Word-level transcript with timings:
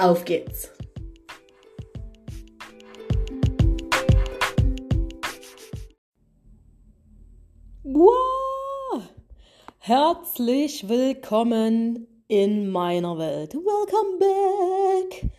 Auf 0.00 0.24
geht's! 0.24 0.72
Herzlich 9.76 10.88
willkommen 10.88 12.06
in 12.28 12.70
meiner 12.70 13.18
Welt. 13.18 13.54
Welcome 13.54 14.18
back! 14.18 15.30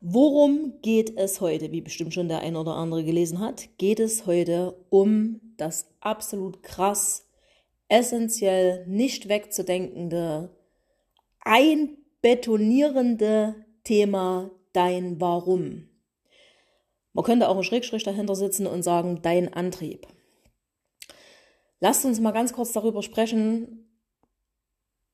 Worum 0.00 0.80
geht 0.82 1.16
es 1.16 1.40
heute? 1.40 1.70
Wie 1.70 1.80
bestimmt 1.80 2.12
schon 2.12 2.26
der 2.26 2.40
ein 2.40 2.56
oder 2.56 2.74
andere 2.74 3.04
gelesen 3.04 3.38
hat, 3.38 3.68
geht 3.78 4.00
es 4.00 4.26
heute 4.26 4.74
um 4.88 5.40
das 5.56 5.88
absolut 6.00 6.64
krass, 6.64 7.28
essentiell, 7.88 8.84
nicht 8.88 9.28
wegzudenkende, 9.28 10.50
einbetonierende 11.42 13.66
Thema 13.84 14.50
dein 14.72 15.20
Warum. 15.20 15.88
Man 17.12 17.24
könnte 17.24 17.48
auch 17.48 17.54
einen 17.54 17.64
Schrägstrich 17.64 18.04
dahinter 18.04 18.34
sitzen 18.34 18.66
und 18.66 18.82
sagen 18.82 19.20
dein 19.22 19.52
Antrieb. 19.52 20.06
Lasst 21.80 22.04
uns 22.04 22.20
mal 22.20 22.32
ganz 22.32 22.52
kurz 22.52 22.72
darüber 22.72 23.02
sprechen, 23.02 23.88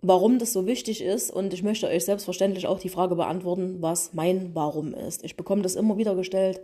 warum 0.03 0.39
das 0.39 0.53
so 0.53 0.67
wichtig 0.67 1.01
ist. 1.01 1.31
Und 1.31 1.55
ich 1.55 1.63
möchte 1.63 1.89
euch 1.89 2.05
selbstverständlich 2.05 2.67
auch 2.67 2.79
die 2.79 2.89
Frage 2.89 3.17
beantworten, 3.17 3.81
was 3.81 4.15
mein 4.15 4.55
Warum 4.55 4.93
ist. 4.93 5.25
Ich 5.25 5.37
bekomme 5.37 5.63
das 5.63 5.77
immer 5.77 5.97
wieder 5.97 6.15
gestellt, 6.15 6.61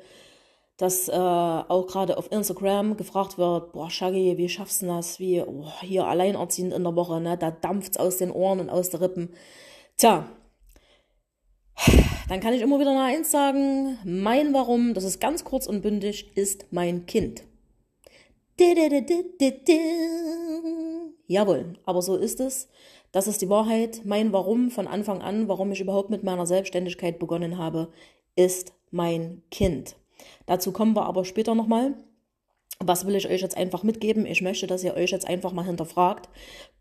dass 0.77 1.09
äh, 1.09 1.13
auch 1.13 1.87
gerade 1.87 2.19
auf 2.19 2.33
Instagram 2.33 2.97
gefragt 2.97 3.39
wird, 3.39 3.73
boah, 3.73 3.91
Shaggy, 3.91 4.37
wie 4.39 4.49
schaffst 4.49 4.83
du 4.83 4.87
das? 4.87 5.21
Wie 5.21 5.41
oh, 5.41 5.67
hier 5.81 6.07
alleinerziehend 6.07 6.73
in 6.73 6.83
der 6.83 6.97
Woche, 6.97 7.21
ne? 7.21 7.39
Da 7.39 7.51
dampft's 7.51 7.97
aus 7.97 8.17
den 8.17 8.33
Ohren 8.33 8.59
und 8.59 8.71
aus 8.71 8.91
den 8.91 9.01
Rippen. 9.01 9.35
Tja, 9.97 10.29
dann 12.33 12.41
kann 12.41 12.55
ich 12.55 12.63
immer 12.63 12.81
wieder 12.81 12.95
mal 12.95 13.13
eins 13.13 13.31
sagen, 13.31 13.99
mein 14.05 14.55
Warum, 14.55 14.95
das 14.95 15.05
ist 15.05 15.21
ganz 15.21 15.45
kurz 15.45 15.67
und 15.67 15.83
bündig, 15.83 16.35
ist 16.35 16.65
mein 16.71 17.05
Kind. 17.05 17.43
Jawohl, 21.27 21.75
aber 21.85 22.01
so 22.01 22.17
ist 22.17 22.41
es. 22.41 22.71
Das 23.11 23.27
ist 23.27 23.43
die 23.43 23.51
Wahrheit. 23.51 24.07
Mein 24.07 24.33
Warum 24.33 24.71
von 24.71 24.87
Anfang 24.87 25.21
an, 25.21 25.47
warum 25.47 25.73
ich 25.73 25.83
überhaupt 25.83 26.09
mit 26.09 26.25
meiner 26.25 26.47
Selbstständigkeit 26.47 27.19
begonnen 27.19 27.59
habe, 27.59 27.93
ist 28.35 28.73
mein 28.91 29.43
Kind. 29.51 29.97
Dazu 30.47 30.73
kommen 30.73 30.97
wir 30.97 31.05
aber 31.05 31.27
später 31.27 31.55
nochmal 31.55 31.97
was 32.87 33.07
will 33.07 33.15
ich 33.15 33.29
euch 33.29 33.41
jetzt 33.41 33.57
einfach 33.57 33.83
mitgeben? 33.83 34.27
Ich 34.27 34.43
möchte, 34.43 34.67
dass 34.67 34.85
ihr 34.85 34.95
euch 34.95 35.11
jetzt 35.11 35.29
einfach 35.29 35.53
mal 35.53 35.65
hinterfragt. 35.65 36.29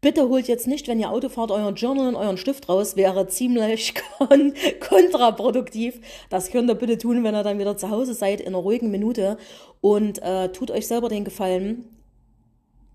Bitte 0.01 0.27
holt 0.29 0.47
jetzt 0.47 0.67
nicht, 0.67 0.87
wenn 0.87 0.99
ihr 0.99 1.11
Auto 1.11 1.29
fahrt, 1.29 1.51
euren 1.51 1.75
Journal 1.75 2.07
und 2.07 2.15
euren 2.15 2.37
Stift 2.37 2.69
raus. 2.69 2.95
Wäre 2.95 3.27
ziemlich 3.27 3.93
kon 4.17 4.53
kontraproduktiv. 4.79 5.99
Das 6.29 6.51
könnt 6.51 6.69
ihr 6.69 6.75
bitte 6.75 6.97
tun, 6.97 7.23
wenn 7.23 7.35
ihr 7.35 7.43
dann 7.43 7.59
wieder 7.59 7.77
zu 7.77 7.89
Hause 7.89 8.13
seid, 8.13 8.41
in 8.41 8.47
einer 8.47 8.57
ruhigen 8.57 8.91
Minute. 8.91 9.37
Und 9.81 10.21
äh, 10.21 10.51
tut 10.51 10.71
euch 10.71 10.87
selber 10.87 11.09
den 11.09 11.23
Gefallen. 11.23 11.85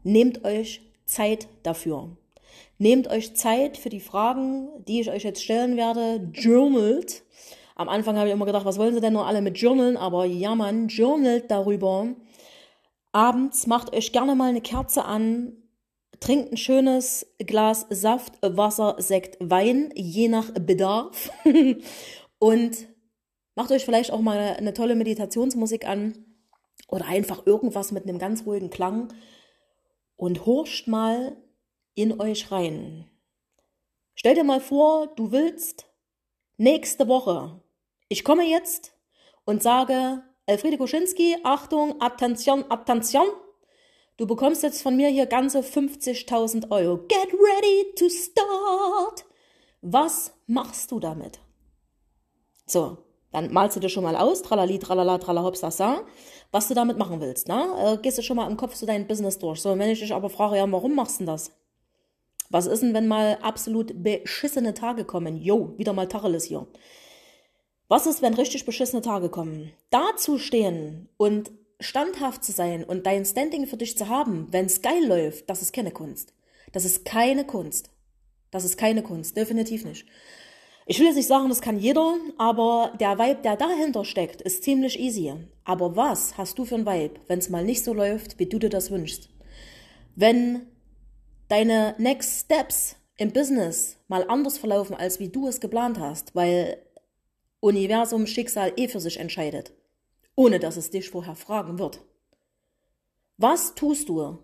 Nehmt 0.02 0.44
euch 0.44 0.82
Zeit 1.04 1.48
dafür. 1.62 2.16
Nehmt 2.78 3.08
euch 3.08 3.34
Zeit 3.34 3.76
für 3.76 3.88
die 3.88 4.00
Fragen, 4.00 4.69
die 4.86 5.00
ich 5.00 5.10
euch 5.10 5.25
jetzt 5.25 5.42
stellen 5.42 5.76
werde. 5.76 6.28
Journalt. 6.32 7.22
Am 7.75 7.88
Anfang 7.88 8.16
habe 8.16 8.28
ich 8.28 8.34
immer 8.34 8.47
gedacht, 8.47 8.64
was 8.64 8.78
wollen 8.78 8.94
sie 8.94 9.00
denn 9.00 9.12
nur 9.12 9.26
alle 9.26 9.42
mit 9.42 9.58
Journalen? 9.58 9.97
Aber 9.97 10.25
ja, 10.25 10.54
man, 10.54 10.88
journalt 10.88 11.50
darüber 11.50 12.08
Abends 13.12 13.67
macht 13.67 13.94
euch 13.94 14.12
gerne 14.12 14.34
mal 14.34 14.50
eine 14.50 14.61
Kerze 14.61 15.05
an, 15.05 15.53
trinkt 16.21 16.53
ein 16.53 16.56
schönes 16.56 17.27
Glas 17.39 17.87
Saft, 17.91 18.34
Wasser, 18.43 18.97
Sekt, 18.99 19.37
Wein, 19.41 19.93
je 19.94 20.28
nach 20.28 20.50
Bedarf. 20.53 21.31
und 22.39 22.89
macht 23.55 23.72
euch 23.72 23.84
vielleicht 23.84 24.11
auch 24.11 24.21
mal 24.21 24.39
eine 24.39 24.75
tolle 24.75 24.94
Meditationsmusik 24.94 25.87
an 25.87 26.25
oder 26.89 27.06
einfach 27.06 27.47
irgendwas 27.47 27.93
mit 27.93 28.05
einem 28.05 28.19
ganz 28.19 28.47
ruhigen 28.47 28.71
Klang 28.71 29.12
und 30.17 30.47
horcht 30.47 30.87
mal 30.87 31.37
in 31.94 32.21
euch 32.21 32.50
rein. 32.50 33.11
Stell 34.15 34.34
dir 34.34 34.44
mal 34.44 34.61
vor, 34.61 35.09
du 35.09 35.33
willst 35.33 35.87
nächste 36.56 37.09
Woche, 37.09 37.61
ich 38.09 38.25
komme 38.25 38.44
jetzt 38.44 38.94
und 39.44 39.62
sage, 39.62 40.23
Elfriede 40.48 40.78
Kuschinski, 40.78 41.36
Achtung, 41.42 42.00
Attention, 42.00 42.64
Attention. 42.70 43.26
Du 44.16 44.28
bekommst 44.28 44.62
jetzt 44.62 44.80
von 44.80 44.96
mir 44.96 45.08
hier 45.08 45.26
ganze 45.26 45.58
50.000 45.58 46.70
Euro. 46.70 46.98
Get 47.08 47.32
ready 47.34 47.92
to 47.96 48.08
start. 48.08 49.24
Was 49.82 50.32
machst 50.46 50.92
du 50.92 51.00
damit? 51.00 51.40
So, 52.64 52.98
dann 53.32 53.52
malst 53.52 53.74
du 53.74 53.80
dir 53.80 53.88
schon 53.88 54.04
mal 54.04 54.14
aus, 54.14 54.42
tralali, 54.42 54.78
tralala, 54.78 55.18
tralahopsasa, 55.18 56.02
was 56.52 56.68
du 56.68 56.74
damit 56.74 56.96
machen 56.96 57.20
willst. 57.20 57.48
Ne? 57.48 57.66
Äh, 57.78 57.96
gehst 58.00 58.18
du 58.18 58.22
schon 58.22 58.36
mal 58.36 58.48
im 58.48 58.56
Kopf 58.56 58.74
zu 58.74 58.86
deinem 58.86 59.08
Business 59.08 59.38
durch. 59.38 59.60
So, 59.60 59.76
wenn 59.76 59.90
ich 59.90 59.98
dich 59.98 60.14
aber 60.14 60.30
frage, 60.30 60.58
ja, 60.58 60.70
warum 60.70 60.94
machst 60.94 61.16
du 61.16 61.24
denn 61.24 61.26
das? 61.26 61.50
Was 62.50 62.66
ist 62.66 62.84
denn, 62.84 62.94
wenn 62.94 63.08
mal 63.08 63.38
absolut 63.42 64.00
beschissene 64.00 64.74
Tage 64.74 65.04
kommen? 65.04 65.36
Jo, 65.36 65.74
wieder 65.76 65.92
mal 65.92 66.06
Tacheles 66.06 66.44
hier. 66.44 66.68
Was 67.88 68.06
ist, 68.06 68.20
wenn 68.20 68.34
richtig 68.34 68.64
beschissene 68.64 69.00
Tage 69.00 69.28
kommen? 69.28 69.72
Da 69.91 70.16
zu 70.16 70.38
stehen 70.38 71.08
und 71.16 71.52
standhaft 71.78 72.44
zu 72.44 72.50
sein 72.50 72.82
und 72.82 73.06
dein 73.06 73.24
Standing 73.24 73.66
für 73.66 73.76
dich 73.76 73.97
zu 73.97 74.08
haben, 74.08 74.48
wenn 74.50 74.66
es 74.66 74.82
geil 74.82 75.06
läuft, 75.06 75.48
das 75.48 75.62
ist 75.62 75.72
keine 75.72 75.92
Kunst. 75.92 76.34
Das 76.72 76.84
ist 76.84 77.04
keine 77.04 77.44
Kunst. 77.44 77.91
Das 78.50 78.64
ist 78.64 78.76
keine 78.76 79.02
Kunst, 79.02 79.36
definitiv 79.36 79.84
nicht. 79.84 80.06
Ich 80.86 80.98
will 80.98 81.06
jetzt 81.06 81.16
nicht 81.16 81.28
sagen, 81.28 81.48
das 81.48 81.60
kann 81.60 81.78
jeder, 81.78 82.16
aber 82.38 82.92
der 82.98 83.19
Vibe, 83.19 83.42
der 83.42 83.56
dahinter 83.56 84.04
steckt, 84.04 84.41
ist 84.41 84.64
ziemlich 84.64 84.98
easy. 84.98 85.34
Aber 85.64 85.96
was 85.96 86.36
hast 86.38 86.58
du 86.58 86.64
für 86.64 86.76
ein 86.76 86.86
Vibe, 86.86 87.20
wenn 87.26 87.38
es 87.41 87.50
mal 87.50 87.64
nicht 87.64 87.84
so 87.84 87.92
läuft, 87.92 88.38
wie 88.38 88.46
du 88.46 88.58
dir 88.58 88.70
das 88.70 88.91
wünschst? 88.91 89.28
Wenn 90.14 90.62
deine 91.48 91.94
Next 91.98 92.44
Steps 92.44 92.96
im 93.16 93.32
Business 93.32 93.96
mal 94.08 94.25
anders 94.28 94.58
verlaufen, 94.58 94.96
als 94.96 95.20
wie 95.20 95.28
du 95.28 95.48
es 95.48 95.60
geplant 95.60 95.98
hast, 95.98 96.34
weil 96.34 96.78
Universum, 97.66 98.28
Schicksal 98.28 98.72
eh 98.77 98.87
für 98.87 99.00
sich 99.00 99.19
entscheidet, 99.19 99.72
ohne 100.37 100.60
dass 100.60 100.77
es 100.77 100.91
dich 100.91 101.10
vorher 101.10 101.34
fragen 101.34 101.81
wird. 101.81 102.00
Was 103.38 103.75
tust 103.75 104.09
du, 104.09 104.38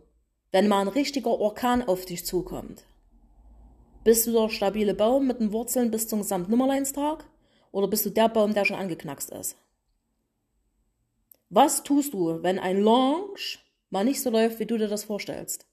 wenn 0.51 0.67
mal 0.67 0.81
ein 0.81 0.89
richtiger 0.89 1.31
Orkan 1.31 1.83
auf 1.83 2.05
dich 2.05 2.27
zukommt? 2.27 2.85
Bist 4.03 4.27
du 4.27 4.33
der 4.33 4.49
stabile 4.49 4.95
Baum 4.95 5.29
mit 5.29 5.39
den 5.39 5.53
Wurzeln 5.53 5.93
bis 5.93 6.09
zum 6.09 6.19
Gesamtnummerleinstag 6.19 7.25
oder 7.71 7.87
bist 7.87 8.05
du 8.05 8.11
der 8.11 8.29
Baum, 8.29 8.55
der 8.55 8.65
schon 8.65 8.77
angeknackst 8.77 9.31
ist? 9.31 9.57
Was 11.49 11.85
tust 11.85 12.15
du, 12.15 12.43
wenn 12.43 12.59
ein 12.59 12.83
Launch 12.83 13.61
mal 13.91 14.05
nicht 14.05 14.21
so 14.21 14.31
läuft, 14.31 14.59
wie 14.59 14.67
du 14.67 14.79
dir 14.79 14.89
das 14.89 15.05
vorstellst? 15.05 15.67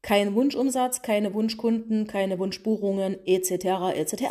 Kein 0.00 0.34
Wunschumsatz, 0.34 1.02
keine 1.02 1.34
Wunschkunden, 1.34 2.06
keine 2.06 2.38
Wunschbuchungen, 2.38 3.18
etc., 3.26 3.94
etc. 3.94 4.24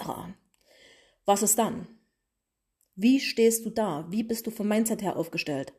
Was 1.25 1.43
ist 1.43 1.59
dann? 1.59 1.87
Wie 3.01 3.19
stehst 3.19 3.65
du 3.65 3.71
da? 3.71 4.05
Wie 4.11 4.21
bist 4.21 4.45
du 4.45 4.51
vom 4.51 4.67
Mindset 4.67 5.01
her 5.01 5.17
aufgestellt? 5.17 5.73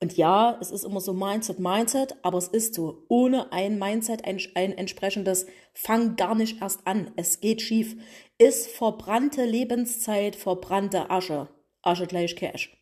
Und 0.00 0.16
ja, 0.16 0.58
es 0.60 0.72
ist 0.72 0.84
immer 0.84 1.00
so 1.00 1.12
Mindset, 1.12 1.60
Mindset, 1.60 2.16
aber 2.22 2.36
es 2.36 2.48
ist 2.48 2.74
so. 2.74 3.04
Ohne 3.08 3.52
ein 3.52 3.78
Mindset, 3.78 4.24
ein, 4.24 4.40
ein 4.56 4.72
entsprechendes, 4.72 5.46
fang 5.72 6.16
gar 6.16 6.34
nicht 6.34 6.60
erst 6.60 6.84
an. 6.84 7.12
Es 7.14 7.38
geht 7.38 7.62
schief. 7.62 7.94
Ist 8.38 8.66
verbrannte 8.66 9.44
Lebenszeit, 9.44 10.34
verbrannte 10.34 11.10
Asche. 11.10 11.48
Asche 11.80 12.08
gleich 12.08 12.34
Cash. 12.34 12.76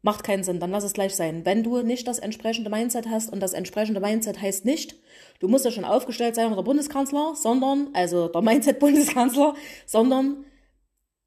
Macht 0.00 0.24
keinen 0.24 0.42
Sinn, 0.42 0.58
dann 0.58 0.70
lass 0.70 0.84
es 0.84 0.94
gleich 0.94 1.14
sein. 1.14 1.44
Wenn 1.44 1.62
du 1.62 1.82
nicht 1.82 2.08
das 2.08 2.18
entsprechende 2.18 2.70
Mindset 2.70 3.10
hast 3.10 3.30
und 3.30 3.40
das 3.40 3.52
entsprechende 3.52 4.00
Mindset 4.00 4.40
heißt 4.40 4.64
nicht, 4.64 4.96
du 5.40 5.48
musst 5.48 5.66
ja 5.66 5.70
schon 5.70 5.84
aufgestellt 5.84 6.36
sein 6.36 6.50
oder 6.50 6.62
Bundeskanzler, 6.62 7.34
sondern, 7.36 7.90
also 7.92 8.28
der 8.28 8.40
Mindset-Bundeskanzler, 8.42 9.54
sondern 9.84 10.46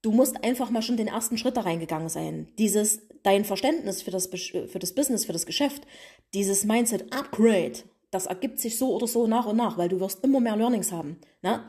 du 0.01 0.11
musst 0.11 0.43
einfach 0.43 0.69
mal 0.69 0.81
schon 0.81 0.97
den 0.97 1.07
ersten 1.07 1.37
Schritt 1.37 1.57
da 1.57 1.61
reingegangen 1.61 2.09
sein. 2.09 2.47
Dieses, 2.57 3.01
dein 3.23 3.45
Verständnis 3.45 4.01
für 4.01 4.11
das, 4.11 4.27
für 4.27 4.79
das 4.79 4.93
Business, 4.93 5.25
für 5.25 5.33
das 5.33 5.45
Geschäft, 5.45 5.83
dieses 6.33 6.65
Mindset 6.65 7.13
Upgrade, 7.13 7.83
das 8.11 8.25
ergibt 8.25 8.59
sich 8.59 8.77
so 8.77 8.95
oder 8.95 9.07
so 9.07 9.27
nach 9.27 9.45
und 9.45 9.57
nach, 9.57 9.77
weil 9.77 9.89
du 9.89 9.99
wirst 9.99 10.23
immer 10.23 10.39
mehr 10.39 10.55
Learnings 10.55 10.91
haben. 10.91 11.17
Ne? 11.41 11.63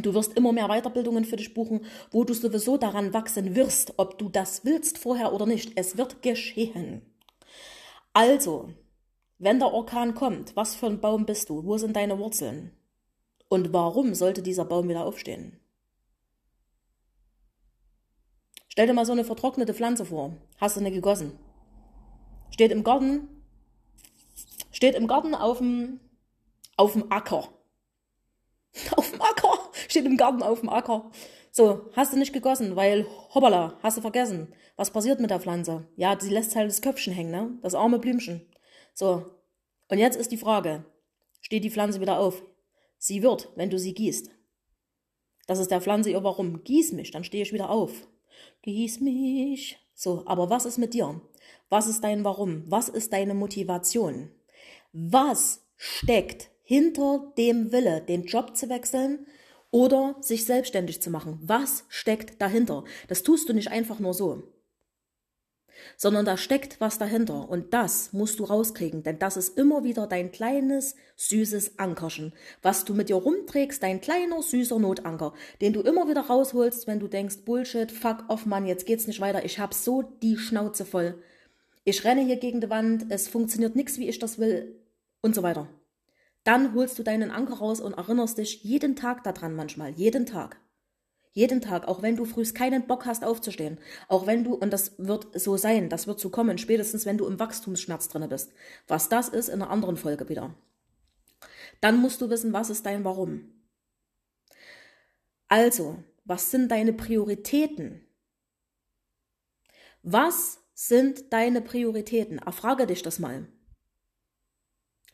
Du 0.00 0.14
wirst 0.14 0.34
immer 0.36 0.52
mehr 0.52 0.68
Weiterbildungen 0.68 1.24
für 1.24 1.36
dich 1.36 1.54
buchen, 1.54 1.84
wo 2.10 2.24
du 2.24 2.32
sowieso 2.32 2.76
daran 2.76 3.12
wachsen 3.12 3.54
wirst, 3.56 3.94
ob 3.96 4.18
du 4.18 4.28
das 4.28 4.64
willst 4.64 4.98
vorher 4.98 5.32
oder 5.32 5.44
nicht. 5.44 5.72
Es 5.74 5.96
wird 5.96 6.22
geschehen. 6.22 7.02
Also, 8.12 8.70
wenn 9.38 9.58
der 9.58 9.72
Orkan 9.72 10.14
kommt, 10.14 10.56
was 10.56 10.74
für 10.74 10.86
ein 10.86 11.00
Baum 11.00 11.26
bist 11.26 11.48
du? 11.48 11.64
Wo 11.64 11.76
sind 11.78 11.96
deine 11.96 12.18
Wurzeln? 12.18 12.72
Und 13.48 13.72
warum 13.72 14.14
sollte 14.14 14.42
dieser 14.42 14.64
Baum 14.64 14.88
wieder 14.88 15.04
aufstehen? 15.04 15.58
Stell 18.78 18.86
dir 18.86 18.94
mal 18.94 19.04
so 19.04 19.10
eine 19.10 19.24
vertrocknete 19.24 19.74
Pflanze 19.74 20.06
vor. 20.06 20.36
Hast 20.58 20.76
du 20.76 20.80
eine 20.80 20.92
gegossen? 20.92 21.36
Steht 22.50 22.70
im 22.70 22.84
Garten, 22.84 23.26
steht 24.70 24.94
im 24.94 25.08
Garten 25.08 25.34
auf 25.34 25.58
dem, 25.58 25.98
auf 26.76 26.92
dem 26.92 27.10
Acker. 27.10 27.48
Auf 28.96 29.10
dem 29.10 29.20
Acker! 29.20 29.58
Steht 29.88 30.06
im 30.06 30.16
Garten 30.16 30.44
auf 30.44 30.60
dem 30.60 30.68
Acker. 30.68 31.10
So, 31.50 31.90
hast 31.96 32.12
du 32.12 32.18
nicht 32.18 32.32
gegossen, 32.32 32.76
weil, 32.76 33.04
hoppala, 33.34 33.76
hast 33.82 33.96
du 33.96 34.00
vergessen. 34.00 34.54
Was 34.76 34.92
passiert 34.92 35.18
mit 35.18 35.30
der 35.30 35.40
Pflanze? 35.40 35.88
Ja, 35.96 36.16
sie 36.16 36.30
lässt 36.30 36.54
halt 36.54 36.70
das 36.70 36.80
Köpfchen 36.80 37.12
hängen, 37.12 37.32
ne? 37.32 37.58
Das 37.62 37.74
arme 37.74 37.98
Blümchen. 37.98 38.46
So. 38.94 39.26
Und 39.88 39.98
jetzt 39.98 40.14
ist 40.16 40.30
die 40.30 40.36
Frage. 40.36 40.84
Steht 41.40 41.64
die 41.64 41.70
Pflanze 41.72 42.00
wieder 42.00 42.20
auf? 42.20 42.44
Sie 42.96 43.24
wird, 43.24 43.48
wenn 43.56 43.70
du 43.70 43.78
sie 43.80 43.92
gießt. 43.94 44.30
Das 45.48 45.58
ist 45.58 45.72
der 45.72 45.80
Pflanze 45.80 46.10
ihr 46.10 46.22
Warum. 46.22 46.62
Gieß 46.62 46.92
mich, 46.92 47.10
dann 47.10 47.24
stehe 47.24 47.42
ich 47.42 47.52
wieder 47.52 47.70
auf. 47.70 48.06
Gieß 48.62 49.00
mich. 49.00 49.78
So, 49.94 50.22
aber 50.26 50.50
was 50.50 50.66
ist 50.66 50.78
mit 50.78 50.94
dir? 50.94 51.20
Was 51.68 51.86
ist 51.86 52.02
dein 52.04 52.24
Warum? 52.24 52.64
Was 52.66 52.88
ist 52.88 53.12
deine 53.12 53.34
Motivation? 53.34 54.30
Was 54.92 55.66
steckt 55.76 56.50
hinter 56.62 57.32
dem 57.36 57.72
Wille, 57.72 58.00
den 58.00 58.24
Job 58.24 58.56
zu 58.56 58.68
wechseln 58.68 59.26
oder 59.70 60.16
sich 60.20 60.44
selbstständig 60.44 61.02
zu 61.02 61.10
machen? 61.10 61.38
Was 61.42 61.84
steckt 61.88 62.40
dahinter? 62.40 62.84
Das 63.08 63.22
tust 63.22 63.48
du 63.48 63.52
nicht 63.52 63.70
einfach 63.70 63.98
nur 63.98 64.14
so 64.14 64.42
sondern 65.96 66.24
da 66.24 66.36
steckt 66.36 66.80
was 66.80 66.98
dahinter 66.98 67.48
und 67.48 67.74
das 67.74 68.12
musst 68.12 68.38
du 68.38 68.44
rauskriegen, 68.44 69.02
denn 69.02 69.18
das 69.18 69.36
ist 69.36 69.58
immer 69.58 69.84
wieder 69.84 70.06
dein 70.06 70.32
kleines, 70.32 70.96
süßes 71.16 71.78
Ankerchen, 71.78 72.32
was 72.62 72.84
du 72.84 72.94
mit 72.94 73.08
dir 73.08 73.16
rumträgst, 73.16 73.82
dein 73.82 74.00
kleiner, 74.00 74.42
süßer 74.42 74.78
Notanker, 74.78 75.32
den 75.60 75.72
du 75.72 75.80
immer 75.80 76.08
wieder 76.08 76.22
rausholst, 76.22 76.86
wenn 76.86 77.00
du 77.00 77.08
denkst, 77.08 77.38
Bullshit, 77.44 77.90
fuck 77.90 78.24
off, 78.28 78.46
Mann, 78.46 78.66
jetzt 78.66 78.86
geht's 78.86 79.06
nicht 79.06 79.20
weiter, 79.20 79.44
ich 79.44 79.58
hab 79.58 79.74
so 79.74 80.02
die 80.22 80.36
Schnauze 80.36 80.84
voll. 80.84 81.22
Ich 81.84 82.04
renne 82.04 82.24
hier 82.24 82.36
gegen 82.36 82.60
die 82.60 82.70
Wand, 82.70 83.06
es 83.08 83.28
funktioniert 83.28 83.74
nichts, 83.74 83.98
wie 83.98 84.08
ich 84.08 84.18
das 84.18 84.38
will 84.38 84.76
und 85.22 85.34
so 85.34 85.42
weiter. 85.42 85.68
Dann 86.44 86.74
holst 86.74 86.98
du 86.98 87.02
deinen 87.02 87.30
Anker 87.30 87.54
raus 87.54 87.80
und 87.80 87.94
erinnerst 87.94 88.38
dich 88.38 88.62
jeden 88.62 88.96
Tag 88.96 89.24
daran 89.24 89.54
manchmal, 89.54 89.90
jeden 89.90 90.26
Tag. 90.26 90.60
Jeden 91.38 91.60
Tag, 91.60 91.86
auch 91.86 92.02
wenn 92.02 92.16
du 92.16 92.24
frühst 92.24 92.56
keinen 92.56 92.88
Bock 92.88 93.06
hast 93.06 93.22
aufzustehen. 93.22 93.78
Auch 94.08 94.26
wenn 94.26 94.42
du, 94.42 94.54
und 94.56 94.72
das 94.72 94.98
wird 94.98 95.40
so 95.40 95.56
sein, 95.56 95.88
das 95.88 96.08
wird 96.08 96.18
so 96.18 96.30
kommen, 96.30 96.58
spätestens 96.58 97.06
wenn 97.06 97.16
du 97.16 97.28
im 97.28 97.38
Wachstumsschmerz 97.38 98.08
drin 98.08 98.28
bist. 98.28 98.52
Was 98.88 99.08
das 99.08 99.28
ist, 99.28 99.48
in 99.48 99.62
einer 99.62 99.70
anderen 99.70 99.96
Folge 99.96 100.28
wieder. 100.28 100.52
Dann 101.80 102.00
musst 102.00 102.20
du 102.20 102.28
wissen, 102.28 102.52
was 102.52 102.70
ist 102.70 102.84
dein 102.86 103.04
Warum. 103.04 103.52
Also, 105.46 106.02
was 106.24 106.50
sind 106.50 106.72
deine 106.72 106.92
Prioritäten? 106.92 108.04
Was 110.02 110.58
sind 110.74 111.32
deine 111.32 111.60
Prioritäten? 111.60 112.38
Erfrage 112.38 112.88
dich 112.88 113.02
das 113.02 113.20
mal. 113.20 113.46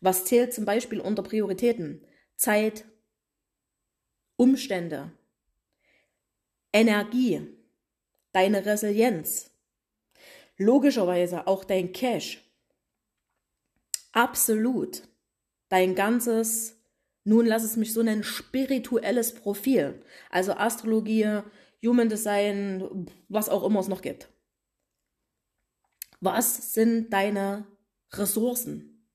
Was 0.01 0.25
zählt 0.25 0.55
zum 0.55 0.65
Beispiel 0.65 1.01
unter 1.01 1.23
Prioritäten? 1.23 2.07
Zeit, 2.35 2.87
Umstände, 4.37 5.13
Energie, 6.75 7.41
deine 8.33 8.67
Resilienz, 8.67 9.53
logischerweise 10.57 11.47
auch 11.47 11.63
dein 11.63 11.93
Cash, 11.93 12.43
absolut 14.11 15.03
dein 15.69 15.95
ganzes, 15.95 16.77
nun 17.23 17.47
lass 17.47 17.63
es 17.63 17.77
mich 17.77 17.93
so 17.93 18.03
nennen, 18.03 18.25
spirituelles 18.25 19.35
Profil, 19.37 20.05
also 20.31 20.55
Astrologie, 20.55 21.43
Human 21.85 22.09
Design, 22.09 23.07
was 23.29 23.49
auch 23.49 23.63
immer 23.63 23.79
es 23.79 23.89
noch 23.89 24.03
gibt. 24.03 24.29
Was 26.21 26.75
sind 26.75 27.11
deine 27.13 27.67
Ressourcen 28.13 29.07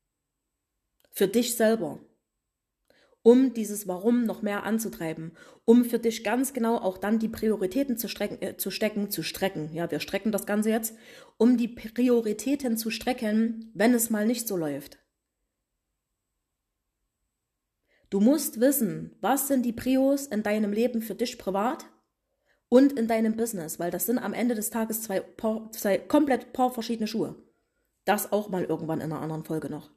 für 1.11 1.27
dich 1.27 1.57
selber? 1.57 1.99
Um 3.21 3.53
dieses 3.53 3.87
Warum 3.87 4.25
noch 4.25 4.41
mehr 4.41 4.63
anzutreiben, 4.63 5.33
um 5.65 5.85
für 5.85 5.99
dich 5.99 6.23
ganz 6.23 6.53
genau 6.53 6.77
auch 6.77 6.97
dann 6.97 7.19
die 7.19 7.27
Prioritäten 7.27 7.97
zu, 7.97 8.07
strecken, 8.07 8.41
äh, 8.41 8.57
zu 8.57 8.71
stecken, 8.71 9.09
zu 9.11 9.23
strecken. 9.23 9.73
Ja, 9.73 9.91
wir 9.91 9.99
strecken 9.99 10.31
das 10.31 10.45
Ganze 10.45 10.69
jetzt, 10.69 10.95
um 11.37 11.57
die 11.57 11.67
Prioritäten 11.67 12.77
zu 12.77 12.89
strecken, 12.89 13.71
wenn 13.73 13.93
es 13.93 14.09
mal 14.09 14.25
nicht 14.25 14.47
so 14.47 14.55
läuft. 14.55 14.99
Du 18.09 18.19
musst 18.19 18.59
wissen, 18.59 19.15
was 19.21 19.47
sind 19.47 19.63
die 19.63 19.73
Prios 19.73 20.25
in 20.25 20.41
deinem 20.41 20.71
Leben 20.71 21.01
für 21.01 21.13
dich 21.13 21.37
privat 21.37 21.85
und 22.67 22.93
in 22.93 23.07
deinem 23.07 23.35
Business, 23.35 23.79
weil 23.79 23.91
das 23.91 24.05
sind 24.05 24.17
am 24.17 24.33
Ende 24.33 24.55
des 24.55 24.71
Tages 24.71 25.03
zwei, 25.03 25.23
zwei 25.71 25.97
komplett 25.99 26.53
paar 26.53 26.71
verschiedene 26.71 27.07
Schuhe. 27.07 27.35
Das 28.05 28.31
auch 28.31 28.49
mal 28.49 28.63
irgendwann 28.63 29.01
in 29.01 29.11
einer 29.11 29.21
anderen 29.21 29.43
Folge 29.43 29.69
noch. 29.69 29.91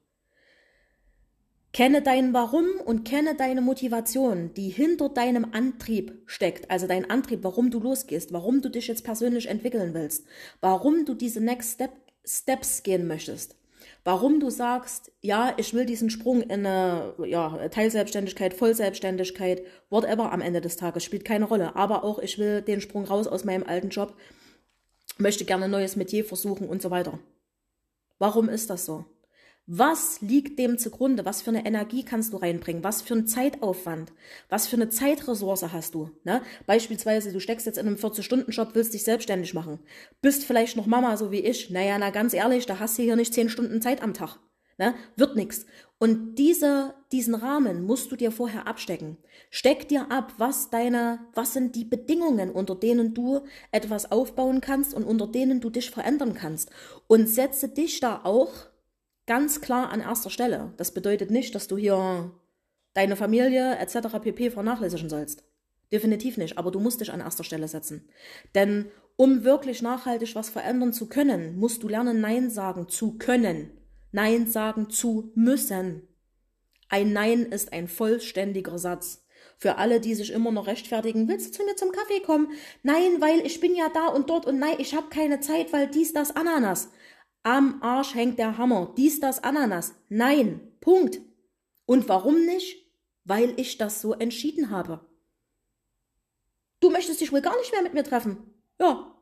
Kenne 1.72 2.02
dein 2.02 2.34
Warum 2.34 2.66
und 2.84 3.04
kenne 3.04 3.34
deine 3.34 3.62
Motivation, 3.62 4.52
die 4.52 4.68
hinter 4.68 5.08
deinem 5.08 5.46
Antrieb 5.52 6.20
steckt. 6.26 6.70
Also 6.70 6.86
dein 6.86 7.08
Antrieb, 7.08 7.44
warum 7.44 7.70
du 7.70 7.80
losgehst, 7.80 8.32
warum 8.32 8.60
du 8.60 8.68
dich 8.68 8.88
jetzt 8.88 9.04
persönlich 9.04 9.46
entwickeln 9.46 9.94
willst, 9.94 10.26
warum 10.60 11.06
du 11.06 11.14
diese 11.14 11.40
Next 11.40 11.74
Step, 11.74 11.92
Steps 12.24 12.82
gehen 12.82 13.06
möchtest. 13.06 13.56
Warum 14.04 14.38
du 14.38 14.50
sagst, 14.50 15.12
ja, 15.22 15.54
ich 15.56 15.74
will 15.74 15.86
diesen 15.86 16.10
Sprung 16.10 16.42
in 16.42 16.66
eine 16.66 17.14
ja, 17.24 17.68
Teilselbstständigkeit, 17.68 18.52
Vollselbstständigkeit, 18.52 19.62
whatever 19.90 20.30
am 20.30 20.40
Ende 20.40 20.60
des 20.60 20.76
Tages, 20.76 21.04
spielt 21.04 21.24
keine 21.24 21.46
Rolle. 21.46 21.74
Aber 21.74 22.04
auch, 22.04 22.18
ich 22.18 22.38
will 22.38 22.62
den 22.62 22.80
Sprung 22.80 23.04
raus 23.04 23.26
aus 23.26 23.44
meinem 23.44 23.62
alten 23.62 23.88
Job, 23.88 24.14
möchte 25.18 25.44
gerne 25.44 25.64
ein 25.64 25.70
neues 25.70 25.96
Metier 25.96 26.24
versuchen 26.24 26.68
und 26.68 26.82
so 26.82 26.90
weiter. 26.90 27.18
Warum 28.18 28.48
ist 28.48 28.70
das 28.70 28.84
so? 28.84 29.04
Was 29.66 30.20
liegt 30.20 30.58
dem 30.58 30.76
zugrunde? 30.76 31.24
Was 31.24 31.40
für 31.40 31.50
eine 31.50 31.64
Energie 31.64 32.02
kannst 32.02 32.32
du 32.32 32.36
reinbringen? 32.36 32.82
Was 32.82 33.00
für 33.00 33.14
einen 33.14 33.28
Zeitaufwand? 33.28 34.12
Was 34.48 34.66
für 34.66 34.74
eine 34.74 34.88
Zeitressource 34.88 35.72
hast 35.72 35.94
du? 35.94 36.10
Ne? 36.24 36.42
Beispielsweise, 36.66 37.32
du 37.32 37.38
steckst 37.38 37.66
jetzt 37.66 37.78
in 37.78 37.86
einem 37.86 37.96
40-Stunden-Job, 37.96 38.70
willst 38.74 38.92
dich 38.92 39.04
selbstständig 39.04 39.54
machen. 39.54 39.78
Bist 40.20 40.44
vielleicht 40.44 40.76
noch 40.76 40.86
Mama, 40.86 41.16
so 41.16 41.30
wie 41.30 41.40
ich. 41.40 41.70
Naja, 41.70 41.96
na 41.98 42.10
ganz 42.10 42.34
ehrlich, 42.34 42.66
da 42.66 42.80
hast 42.80 42.98
du 42.98 43.04
hier 43.04 43.14
nicht 43.14 43.34
10 43.34 43.50
Stunden 43.50 43.80
Zeit 43.80 44.02
am 44.02 44.14
Tag. 44.14 44.40
Ne? 44.78 44.94
Wird 45.14 45.36
nix. 45.36 45.64
Und 45.98 46.34
diese, 46.34 46.94
diesen 47.12 47.36
Rahmen 47.36 47.86
musst 47.86 48.10
du 48.10 48.16
dir 48.16 48.32
vorher 48.32 48.66
abstecken. 48.66 49.18
Steck 49.48 49.86
dir 49.86 50.10
ab, 50.10 50.32
was 50.38 50.70
deine, 50.70 51.20
was 51.34 51.52
sind 51.52 51.76
die 51.76 51.84
Bedingungen, 51.84 52.50
unter 52.50 52.74
denen 52.74 53.14
du 53.14 53.42
etwas 53.70 54.10
aufbauen 54.10 54.60
kannst 54.60 54.92
und 54.92 55.04
unter 55.04 55.28
denen 55.28 55.60
du 55.60 55.70
dich 55.70 55.92
verändern 55.92 56.34
kannst. 56.34 56.70
Und 57.06 57.28
setze 57.28 57.68
dich 57.68 58.00
da 58.00 58.22
auch 58.24 58.71
ganz 59.26 59.60
klar 59.60 59.90
an 59.90 60.00
erster 60.00 60.30
Stelle. 60.30 60.72
Das 60.76 60.92
bedeutet 60.92 61.30
nicht, 61.30 61.54
dass 61.54 61.68
du 61.68 61.76
hier 61.76 62.32
deine 62.94 63.16
Familie 63.16 63.76
etc. 63.78 64.18
pp. 64.22 64.50
vernachlässigen 64.50 65.08
sollst. 65.08 65.44
Definitiv 65.92 66.38
nicht, 66.38 66.56
aber 66.58 66.70
du 66.70 66.80
musst 66.80 67.00
dich 67.00 67.12
an 67.12 67.20
erster 67.20 67.44
Stelle 67.44 67.68
setzen. 67.68 68.08
Denn 68.54 68.90
um 69.16 69.44
wirklich 69.44 69.82
nachhaltig 69.82 70.34
was 70.34 70.48
verändern 70.48 70.92
zu 70.92 71.08
können, 71.08 71.58
musst 71.58 71.82
du 71.82 71.88
lernen, 71.88 72.20
Nein 72.20 72.50
sagen 72.50 72.88
zu 72.88 73.18
können. 73.18 73.70
Nein 74.10 74.46
sagen 74.46 74.90
zu 74.90 75.32
müssen. 75.34 76.08
Ein 76.88 77.12
Nein 77.12 77.42
ist 77.42 77.72
ein 77.72 77.88
vollständiger 77.88 78.78
Satz. 78.78 79.24
Für 79.58 79.76
alle, 79.78 80.00
die 80.00 80.14
sich 80.14 80.32
immer 80.32 80.50
noch 80.50 80.66
rechtfertigen, 80.66 81.28
willst 81.28 81.48
du 81.48 81.58
zu 81.58 81.64
mir 81.64 81.76
zum 81.76 81.92
Kaffee 81.92 82.20
kommen? 82.20 82.48
Nein, 82.82 83.20
weil 83.20 83.46
ich 83.46 83.60
bin 83.60 83.76
ja 83.76 83.88
da 83.88 84.08
und 84.08 84.28
dort 84.28 84.46
und 84.46 84.58
nein, 84.58 84.74
ich 84.78 84.94
habe 84.94 85.08
keine 85.08 85.40
Zeit, 85.40 85.72
weil 85.72 85.86
dies, 85.88 86.12
das, 86.12 86.34
Ananas. 86.34 86.90
Am 87.42 87.82
Arsch 87.82 88.14
hängt 88.14 88.38
der 88.38 88.56
Hammer. 88.58 88.94
Dies, 88.96 89.20
das, 89.20 89.42
Ananas. 89.42 89.94
Nein. 90.08 90.60
Punkt. 90.80 91.20
Und 91.86 92.08
warum 92.08 92.44
nicht? 92.44 92.86
Weil 93.24 93.58
ich 93.58 93.78
das 93.78 94.00
so 94.00 94.12
entschieden 94.12 94.70
habe. 94.70 95.00
Du 96.80 96.90
möchtest 96.90 97.20
dich 97.20 97.32
wohl 97.32 97.40
gar 97.40 97.56
nicht 97.58 97.72
mehr 97.72 97.82
mit 97.82 97.94
mir 97.94 98.04
treffen. 98.04 98.38
Ja. 98.80 99.14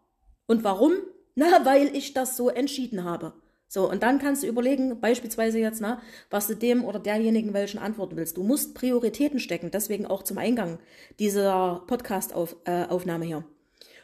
Und 0.47 0.65
warum? 0.65 0.93
Na, 1.35 1.65
weil 1.65 1.95
ich 1.97 2.13
das 2.13 2.37
so 2.37 2.49
entschieden 2.49 3.05
habe. 3.05 3.33
So, 3.73 3.89
und 3.89 4.03
dann 4.03 4.19
kannst 4.19 4.43
du 4.43 4.49
überlegen, 4.49 5.01
beispielsweise 5.01 5.61
jetzt, 5.61 5.81
na, 5.81 6.03
was 6.29 6.49
du 6.49 6.57
dem 6.57 6.85
oder 6.85 6.99
derjenigen 6.99 7.55
welchen 7.55 7.79
antworten 7.79 8.17
willst. 8.17 8.37
Du 8.37 8.43
musst 8.43 8.75
Prioritäten 8.75 9.39
stecken, 9.39 9.71
deswegen 9.71 10.07
auch 10.07 10.25
zum 10.25 10.39
Eingang 10.39 10.81
dieser 11.21 11.85
Podcast-Aufnahme 11.87 13.25
äh, 13.25 13.29
hier. 13.29 13.45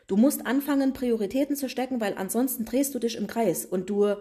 Du 0.07 0.17
musst 0.17 0.47
anfangen, 0.47 0.93
Prioritäten 0.93 1.57
zu 1.57 1.69
stecken, 1.69 2.01
weil 2.01 2.15
ansonsten 2.17 2.65
drehst 2.65 2.95
du 2.95 2.99
dich 2.99 3.17
im 3.17 3.27
Kreis 3.27 3.65
und 3.65 3.91
du, 3.91 4.15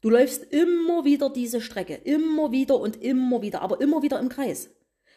du 0.00 0.10
läufst 0.10 0.44
immer 0.52 1.04
wieder 1.04 1.30
diese 1.30 1.60
Strecke, 1.60 1.94
immer 1.94 2.52
wieder 2.52 2.80
und 2.80 3.02
immer 3.02 3.42
wieder, 3.42 3.60
aber 3.60 3.80
immer 3.80 4.02
wieder 4.02 4.18
im 4.18 4.28
Kreis. 4.28 4.70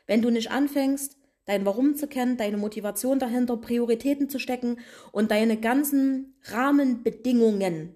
Wenn 0.07 0.21
du 0.21 0.29
nicht 0.29 0.51
anfängst, 0.51 1.17
dein 1.45 1.65
Warum 1.65 1.95
zu 1.95 2.07
kennen, 2.07 2.37
deine 2.37 2.57
Motivation 2.57 3.19
dahinter, 3.19 3.57
Prioritäten 3.57 4.29
zu 4.29 4.39
stecken 4.39 4.79
und 5.11 5.31
deine 5.31 5.57
ganzen 5.57 6.35
Rahmenbedingungen 6.43 7.95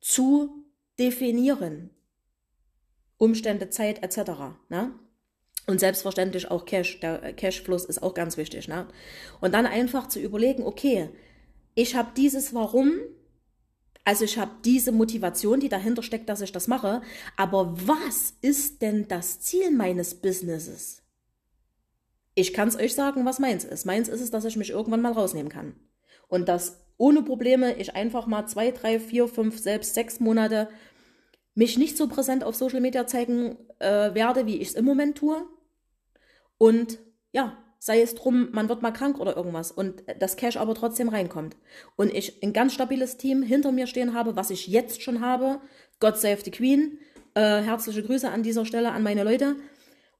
zu 0.00 0.64
definieren. 0.98 1.90
Umstände, 3.18 3.68
Zeit 3.68 4.02
etc. 4.02 4.30
Ne? 4.68 4.98
Und 5.68 5.80
selbstverständlich 5.80 6.50
auch 6.50 6.64
Cash. 6.64 6.98
Der 7.00 7.34
Cashfluss 7.34 7.84
ist 7.84 8.02
auch 8.02 8.14
ganz 8.14 8.38
wichtig. 8.38 8.68
Ne? 8.68 8.86
Und 9.42 9.52
dann 9.52 9.66
einfach 9.66 10.08
zu 10.08 10.18
überlegen, 10.18 10.62
okay, 10.62 11.10
ich 11.74 11.94
habe 11.94 12.08
dieses 12.16 12.54
Warum, 12.54 12.92
also 14.02 14.24
ich 14.24 14.38
habe 14.38 14.50
diese 14.64 14.92
Motivation, 14.92 15.60
die 15.60 15.68
dahinter 15.68 16.02
steckt, 16.02 16.30
dass 16.30 16.40
ich 16.40 16.52
das 16.52 16.68
mache, 16.68 17.02
aber 17.36 17.76
was 17.86 18.32
ist 18.40 18.80
denn 18.80 19.08
das 19.08 19.40
Ziel 19.40 19.70
meines 19.70 20.14
Businesses? 20.14 21.02
Ich 22.34 22.54
kann 22.54 22.68
es 22.68 22.76
euch 22.76 22.94
sagen, 22.94 23.26
was 23.26 23.38
meins 23.38 23.64
ist. 23.64 23.84
Meins 23.84 24.08
ist 24.08 24.22
es, 24.22 24.30
dass 24.30 24.46
ich 24.46 24.56
mich 24.56 24.70
irgendwann 24.70 25.02
mal 25.02 25.12
rausnehmen 25.12 25.52
kann. 25.52 25.74
Und 26.28 26.48
dass 26.48 26.80
ohne 26.96 27.22
Probleme 27.22 27.76
ich 27.76 27.94
einfach 27.94 28.26
mal 28.26 28.46
zwei, 28.46 28.70
drei, 28.70 28.98
vier, 28.98 29.28
fünf, 29.28 29.58
selbst 29.58 29.92
sechs 29.92 30.18
Monate 30.18 30.70
mich 31.54 31.76
nicht 31.76 31.98
so 31.98 32.08
präsent 32.08 32.42
auf 32.42 32.56
Social 32.56 32.80
Media 32.80 33.06
zeigen 33.06 33.58
äh, 33.80 34.14
werde, 34.14 34.46
wie 34.46 34.56
ich 34.56 34.68
es 34.68 34.74
im 34.74 34.86
Moment 34.86 35.18
tue. 35.18 35.46
Und 36.58 36.98
ja, 37.32 37.56
sei 37.78 38.02
es 38.02 38.14
drum, 38.14 38.48
man 38.52 38.68
wird 38.68 38.82
mal 38.82 38.90
krank 38.90 39.18
oder 39.20 39.36
irgendwas 39.36 39.70
und 39.70 40.02
das 40.18 40.36
Cash 40.36 40.56
aber 40.56 40.74
trotzdem 40.74 41.08
reinkommt. 41.08 41.56
Und 41.96 42.12
ich 42.12 42.42
ein 42.42 42.52
ganz 42.52 42.74
stabiles 42.74 43.16
Team 43.16 43.42
hinter 43.42 43.72
mir 43.72 43.86
stehen 43.86 44.14
habe, 44.14 44.36
was 44.36 44.50
ich 44.50 44.66
jetzt 44.66 45.02
schon 45.02 45.20
habe. 45.20 45.60
God 46.00 46.16
save 46.16 46.40
the 46.44 46.50
Queen. 46.50 46.98
Äh, 47.34 47.62
herzliche 47.62 48.02
Grüße 48.02 48.28
an 48.28 48.42
dieser 48.42 48.66
Stelle 48.66 48.90
an 48.90 49.02
meine 49.02 49.22
Leute. 49.22 49.56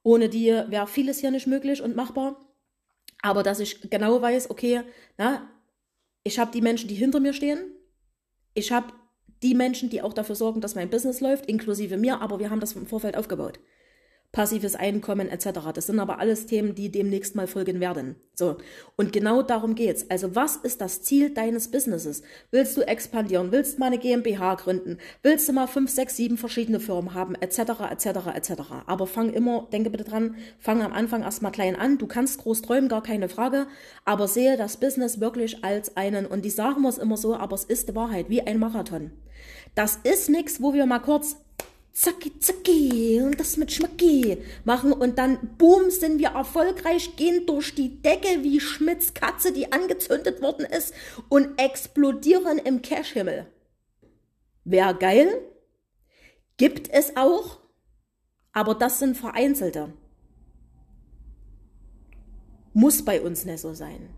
Ohne 0.03 0.29
die 0.29 0.47
wäre 0.47 0.87
vieles 0.87 1.19
hier 1.19 1.31
nicht 1.31 1.47
möglich 1.47 1.81
und 1.81 1.95
machbar. 1.95 2.39
Aber 3.21 3.43
dass 3.43 3.59
ich 3.59 3.89
genau 3.89 4.21
weiß, 4.21 4.49
okay, 4.49 4.83
na, 5.17 5.49
ich 6.23 6.39
habe 6.39 6.51
die 6.51 6.61
Menschen, 6.61 6.87
die 6.87 6.95
hinter 6.95 7.19
mir 7.19 7.33
stehen. 7.33 7.59
Ich 8.53 8.71
habe 8.71 8.93
die 9.43 9.55
Menschen, 9.55 9.89
die 9.89 10.01
auch 10.01 10.13
dafür 10.13 10.35
sorgen, 10.35 10.61
dass 10.61 10.75
mein 10.75 10.89
Business 10.89 11.19
läuft, 11.19 11.45
inklusive 11.47 11.97
mir, 11.97 12.21
aber 12.21 12.39
wir 12.39 12.49
haben 12.49 12.59
das 12.61 12.73
im 12.73 12.87
Vorfeld 12.87 13.17
aufgebaut 13.17 13.59
passives 14.31 14.75
Einkommen 14.75 15.27
etc. 15.27 15.59
Das 15.73 15.87
sind 15.87 15.99
aber 15.99 16.19
alles 16.19 16.45
Themen, 16.45 16.75
die 16.75 16.91
demnächst 16.91 17.35
mal 17.35 17.47
folgen 17.47 17.79
werden. 17.79 18.15
So. 18.35 18.57
Und 18.95 19.11
genau 19.11 19.41
darum 19.41 19.73
geht's. 19.73 20.09
Also 20.09 20.35
was 20.35 20.55
ist 20.55 20.81
das 20.81 21.01
Ziel 21.01 21.33
deines 21.33 21.71
Businesses? 21.71 22.21
Willst 22.51 22.77
du 22.77 22.81
expandieren? 22.81 23.51
Willst 23.51 23.75
du 23.75 23.79
mal 23.79 23.87
eine 23.87 23.97
GmbH 23.97 24.55
gründen? 24.55 24.97
Willst 25.23 25.49
du 25.49 25.53
mal 25.53 25.65
fünf, 25.67 25.89
sechs, 25.89 26.15
sieben 26.15 26.37
verschiedene 26.37 26.79
Firmen 26.79 27.15
haben? 27.15 27.33
Etc. 27.35 27.59
etc. 27.59 28.07
etc. 28.35 28.51
Aber 28.85 29.07
fang 29.07 29.33
immer, 29.33 29.67
denke 29.71 29.89
bitte 29.89 30.03
dran, 30.03 30.35
fang 30.59 30.83
am 30.83 30.93
Anfang 30.93 31.23
erstmal 31.23 31.51
klein 31.51 31.75
an. 31.75 31.97
Du 31.97 32.05
kannst 32.05 32.39
groß 32.39 32.61
träumen, 32.61 32.87
gar 32.87 33.01
keine 33.01 33.29
Frage. 33.29 33.65
Aber 34.05 34.27
sehe 34.27 34.57
das 34.57 34.77
Business 34.77 35.19
wirklich 35.19 35.63
als 35.63 35.97
einen, 35.97 36.27
und 36.27 36.45
die 36.45 36.49
sagen 36.51 36.83
wir 36.83 36.89
es 36.89 36.99
immer 36.99 37.17
so, 37.17 37.35
aber 37.35 37.55
es 37.55 37.63
ist 37.63 37.89
die 37.89 37.95
Wahrheit, 37.95 38.29
wie 38.29 38.41
ein 38.41 38.59
Marathon. 38.59 39.11
Das 39.73 39.99
ist 40.03 40.29
nichts, 40.29 40.61
wo 40.61 40.73
wir 40.73 40.85
mal 40.85 40.99
kurz 40.99 41.37
zacki, 41.93 42.39
zacki 42.39 43.21
und 43.21 43.39
das 43.39 43.57
mit 43.57 43.71
Schmacki 43.71 44.37
machen 44.63 44.91
und 44.93 45.17
dann 45.17 45.55
boom 45.57 45.89
sind 45.89 46.19
wir 46.19 46.29
erfolgreich, 46.29 47.15
gehen 47.15 47.45
durch 47.45 47.75
die 47.75 48.01
Decke 48.01 48.43
wie 48.43 48.59
Schmidts 48.59 49.13
Katze, 49.13 49.51
die 49.51 49.71
angezündet 49.71 50.41
worden 50.41 50.65
ist 50.65 50.93
und 51.29 51.59
explodieren 51.59 52.57
im 52.57 52.81
Cashhimmel. 52.81 53.47
Wäre 54.63 54.95
geil, 54.95 55.41
gibt 56.57 56.89
es 56.89 57.15
auch, 57.17 57.59
aber 58.51 58.75
das 58.75 58.99
sind 58.99 59.17
vereinzelte. 59.17 59.93
Muss 62.73 63.03
bei 63.03 63.21
uns 63.21 63.45
nicht 63.45 63.59
so 63.59 63.73
sein. 63.73 64.09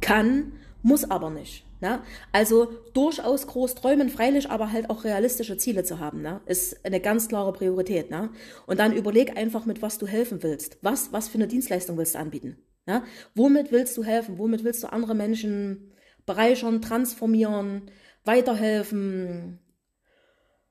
Kann, 0.00 0.52
muss 0.82 1.10
aber 1.10 1.30
nicht. 1.30 1.67
Ne? 1.80 2.02
Also 2.32 2.72
durchaus 2.92 3.46
groß 3.46 3.76
träumen, 3.76 4.08
freilich, 4.08 4.50
aber 4.50 4.72
halt 4.72 4.90
auch 4.90 5.04
realistische 5.04 5.58
Ziele 5.58 5.84
zu 5.84 6.00
haben, 6.00 6.22
ne? 6.22 6.40
ist 6.46 6.84
eine 6.84 7.00
ganz 7.00 7.28
klare 7.28 7.52
Priorität. 7.52 8.10
Ne? 8.10 8.30
Und 8.66 8.80
dann 8.80 8.92
überleg 8.92 9.36
einfach, 9.36 9.64
mit 9.64 9.80
was 9.80 9.98
du 9.98 10.06
helfen 10.06 10.42
willst. 10.42 10.78
Was, 10.82 11.12
was 11.12 11.28
für 11.28 11.38
eine 11.38 11.46
Dienstleistung 11.46 11.96
willst 11.96 12.16
du 12.16 12.18
anbieten? 12.18 12.58
Ne? 12.86 13.04
Womit 13.34 13.70
willst 13.70 13.96
du 13.96 14.02
helfen? 14.02 14.38
Womit 14.38 14.64
willst 14.64 14.82
du 14.82 14.92
andere 14.92 15.14
Menschen 15.14 15.92
bereichern, 16.26 16.82
transformieren, 16.82 17.90
weiterhelfen, 18.24 19.60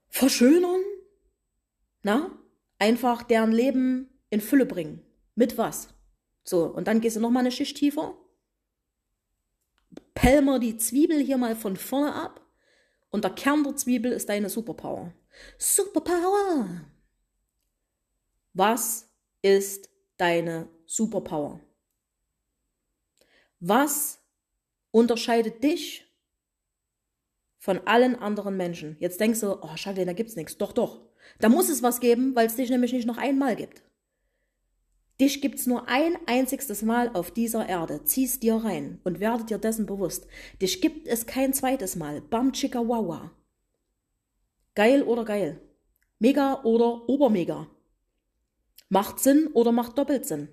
verschönern? 0.09 0.81
Na? 2.03 2.31
Einfach 2.79 3.23
deren 3.23 3.51
Leben 3.51 4.09
in 4.29 4.41
Fülle 4.41 4.65
bringen. 4.65 5.01
Mit 5.35 5.57
was? 5.57 5.89
So, 6.43 6.65
und 6.65 6.87
dann 6.87 7.01
gehst 7.01 7.15
du 7.15 7.21
nochmal 7.21 7.41
eine 7.41 7.51
Schicht 7.51 7.77
tiefer 7.77 8.15
Pelmer 10.17 10.57
die 10.57 10.77
Zwiebel 10.77 11.19
hier 11.19 11.37
mal 11.37 11.55
von 11.55 11.77
vorne 11.77 12.15
ab 12.15 12.43
und 13.11 13.23
der 13.23 13.31
Kern 13.31 13.63
der 13.63 13.75
Zwiebel 13.75 14.11
ist 14.11 14.29
deine 14.29 14.49
Superpower. 14.49 15.13
Superpower! 15.59 16.81
Was 18.53 19.11
ist 19.43 19.91
deine 20.17 20.69
Superpower? 20.87 21.59
Was 23.59 24.19
unterscheidet 24.89 25.63
dich 25.63 26.11
von 27.59 27.85
allen 27.85 28.15
anderen 28.15 28.57
Menschen? 28.57 28.97
Jetzt 28.99 29.19
denkst 29.19 29.41
du, 29.41 29.61
oh, 29.61 29.77
schade, 29.77 30.03
da 30.03 30.13
gibt's 30.13 30.35
nichts. 30.35 30.57
Doch, 30.57 30.73
doch. 30.73 31.07
Da 31.37 31.47
muss 31.47 31.69
es 31.69 31.83
was 31.83 31.99
geben, 31.99 32.35
weil 32.35 32.47
es 32.47 32.55
dich 32.55 32.71
nämlich 32.71 32.91
nicht 32.91 33.05
noch 33.05 33.19
einmal 33.19 33.55
gibt. 33.55 33.83
Dich 35.19 35.41
gibt's 35.41 35.65
nur 35.65 35.87
ein 35.87 36.15
einziges 36.27 36.83
Mal 36.83 37.09
auf 37.13 37.31
dieser 37.31 37.67
Erde. 37.67 38.03
Zieh's 38.03 38.39
dir 38.39 38.55
rein 38.55 38.99
und 39.03 39.19
werde 39.19 39.45
dir 39.45 39.57
dessen 39.57 39.87
bewusst. 39.87 40.27
Dich 40.61 40.79
gibt 40.79 41.07
es 41.07 41.25
kein 41.25 41.53
zweites 41.53 41.95
Mal. 41.95 42.21
Bam 42.21 42.53
chicka 42.53 42.79
wawa. 42.79 43.31
Geil 44.75 45.01
oder 45.01 45.25
geil? 45.25 45.59
Mega 46.19 46.61
oder 46.63 47.09
obermega? 47.09 47.67
Macht 48.89 49.19
Sinn 49.19 49.47
oder 49.53 49.71
macht 49.71 49.97
doppelt 49.97 50.27
Sinn? 50.27 50.49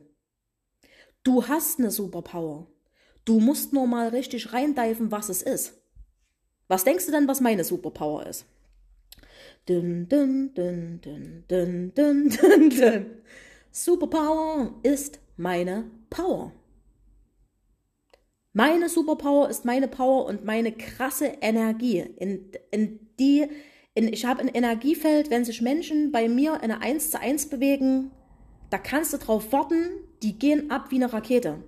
Du 1.23 1.47
hast 1.47 1.79
eine 1.79 1.91
Superpower. 1.91 2.67
Du 3.25 3.41
musst 3.41 3.73
nur 3.73 3.87
mal 3.87 4.09
richtig 4.09 4.53
reindeifen, 4.53 5.11
was 5.11 5.29
es 5.29 5.43
ist. 5.43 5.75
Was 6.69 6.85
denkst 6.85 7.07
du 7.07 7.13
denn, 7.13 7.29
was 7.29 7.41
meine 7.41 7.65
Superpower 7.65 8.27
ist? 8.27 8.47
Dun, 9.67 10.09
dun, 10.09 10.53
dun, 10.55 11.01
dun, 11.03 11.45
dun, 11.49 11.93
dun, 11.95 12.29
dun, 12.31 12.71
dun. 12.71 13.07
Superpower 13.77 14.73
ist 14.85 15.19
meine 15.37 15.91
Power. 16.09 16.53
Meine 18.53 18.89
Superpower 18.89 19.51
ist 19.51 19.65
meine 19.65 19.89
Power 19.89 20.27
und 20.27 20.45
meine 20.45 20.71
krasse 20.71 21.27
Energie. 21.41 21.99
In, 21.99 22.53
in 22.71 23.01
die, 23.19 23.49
in, 23.95 24.13
ich 24.13 24.27
habe 24.27 24.43
ein 24.43 24.49
Energiefeld, 24.49 25.29
wenn 25.29 25.45
sich 25.45 25.61
Menschen 25.61 26.13
bei 26.13 26.29
mir 26.29 26.55
in 26.55 26.71
eine 26.71 26.83
1 26.83 27.11
zu 27.11 27.21
1 27.21 27.49
bewegen, 27.49 28.13
da 28.71 28.79
kannst 28.79 29.13
du 29.13 29.19
drauf 29.19 29.51
warten, 29.51 29.89
die 30.23 30.39
gehen 30.39 30.71
ab 30.71 30.93
wie 30.93 30.97
eine 31.03 31.13
Rakete. 31.13 31.65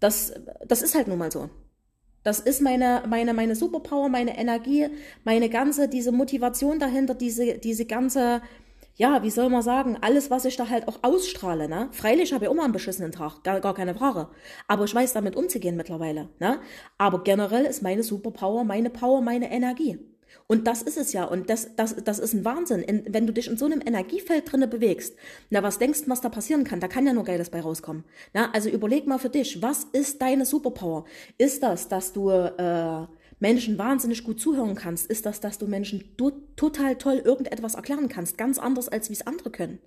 Das, 0.00 0.32
das 0.66 0.82
ist 0.82 0.96
halt 0.96 1.06
nun 1.06 1.18
mal 1.18 1.30
so. 1.30 1.50
Das 2.24 2.40
ist 2.40 2.60
meine, 2.60 3.04
meine, 3.06 3.32
meine 3.32 3.54
Superpower, 3.54 4.08
meine 4.08 4.36
Energie, 4.36 4.88
meine 5.22 5.48
ganze, 5.48 5.88
diese 5.88 6.10
Motivation 6.10 6.80
dahinter, 6.80 7.14
diese, 7.14 7.58
diese 7.58 7.86
ganze, 7.86 8.42
ja, 8.96 9.22
wie 9.22 9.30
soll 9.30 9.48
man 9.48 9.62
sagen, 9.62 9.96
alles, 10.00 10.30
was 10.30 10.44
ich 10.44 10.56
da 10.56 10.68
halt 10.68 10.88
auch 10.88 10.98
ausstrahle, 11.02 11.68
ne? 11.68 11.88
Freilich 11.92 12.32
habe 12.32 12.44
ich 12.44 12.52
mal 12.52 12.64
einen 12.64 12.72
beschissenen 12.72 13.12
Tag, 13.12 13.42
gar, 13.44 13.60
gar 13.60 13.74
keine 13.74 13.94
Frage. 13.94 14.28
Aber 14.68 14.84
ich 14.84 14.94
weiß 14.94 15.12
damit 15.12 15.36
umzugehen 15.36 15.76
mittlerweile, 15.76 16.28
ne? 16.38 16.60
Aber 16.98 17.22
generell 17.24 17.64
ist 17.64 17.82
meine 17.82 18.02
Superpower, 18.02 18.64
meine 18.64 18.90
Power, 18.90 19.22
meine 19.22 19.50
Energie. 19.50 19.98
Und 20.46 20.66
das 20.66 20.82
ist 20.82 20.98
es 20.98 21.12
ja. 21.12 21.24
Und 21.24 21.48
das, 21.48 21.76
das, 21.76 21.96
das 22.02 22.18
ist 22.18 22.34
ein 22.34 22.44
Wahnsinn. 22.44 22.82
In, 22.82 23.04
wenn 23.08 23.26
du 23.26 23.32
dich 23.32 23.48
in 23.48 23.56
so 23.56 23.66
einem 23.66 23.80
Energiefeld 23.84 24.50
drinne 24.50 24.66
bewegst, 24.66 25.16
na, 25.48 25.62
was 25.62 25.78
denkst 25.78 26.04
du, 26.04 26.10
was 26.10 26.20
da 26.20 26.28
passieren 26.28 26.64
kann? 26.64 26.80
Da 26.80 26.88
kann 26.88 27.06
ja 27.06 27.12
nur 27.12 27.24
Geiles 27.24 27.50
bei 27.50 27.60
rauskommen. 27.60 28.04
Na, 28.32 28.50
also 28.52 28.68
überleg 28.68 29.06
mal 29.06 29.18
für 29.18 29.28
dich, 29.28 29.62
was 29.62 29.84
ist 29.92 30.20
deine 30.20 30.44
Superpower? 30.44 31.04
Ist 31.38 31.62
das, 31.62 31.88
dass 31.88 32.12
du, 32.12 32.30
äh, 32.30 33.06
Menschen 33.40 33.78
wahnsinnig 33.78 34.22
gut 34.22 34.38
zuhören 34.40 34.74
kannst, 34.74 35.06
ist 35.06 35.26
das, 35.26 35.40
dass 35.40 35.58
du 35.58 35.66
Menschen 35.66 36.16
total 36.56 36.96
toll 36.96 37.16
irgendetwas 37.24 37.74
erklären 37.74 38.08
kannst, 38.08 38.38
ganz 38.38 38.58
anders 38.58 38.88
als 38.88 39.08
wie 39.08 39.14
es 39.14 39.26
andere 39.26 39.50
können. 39.50 39.80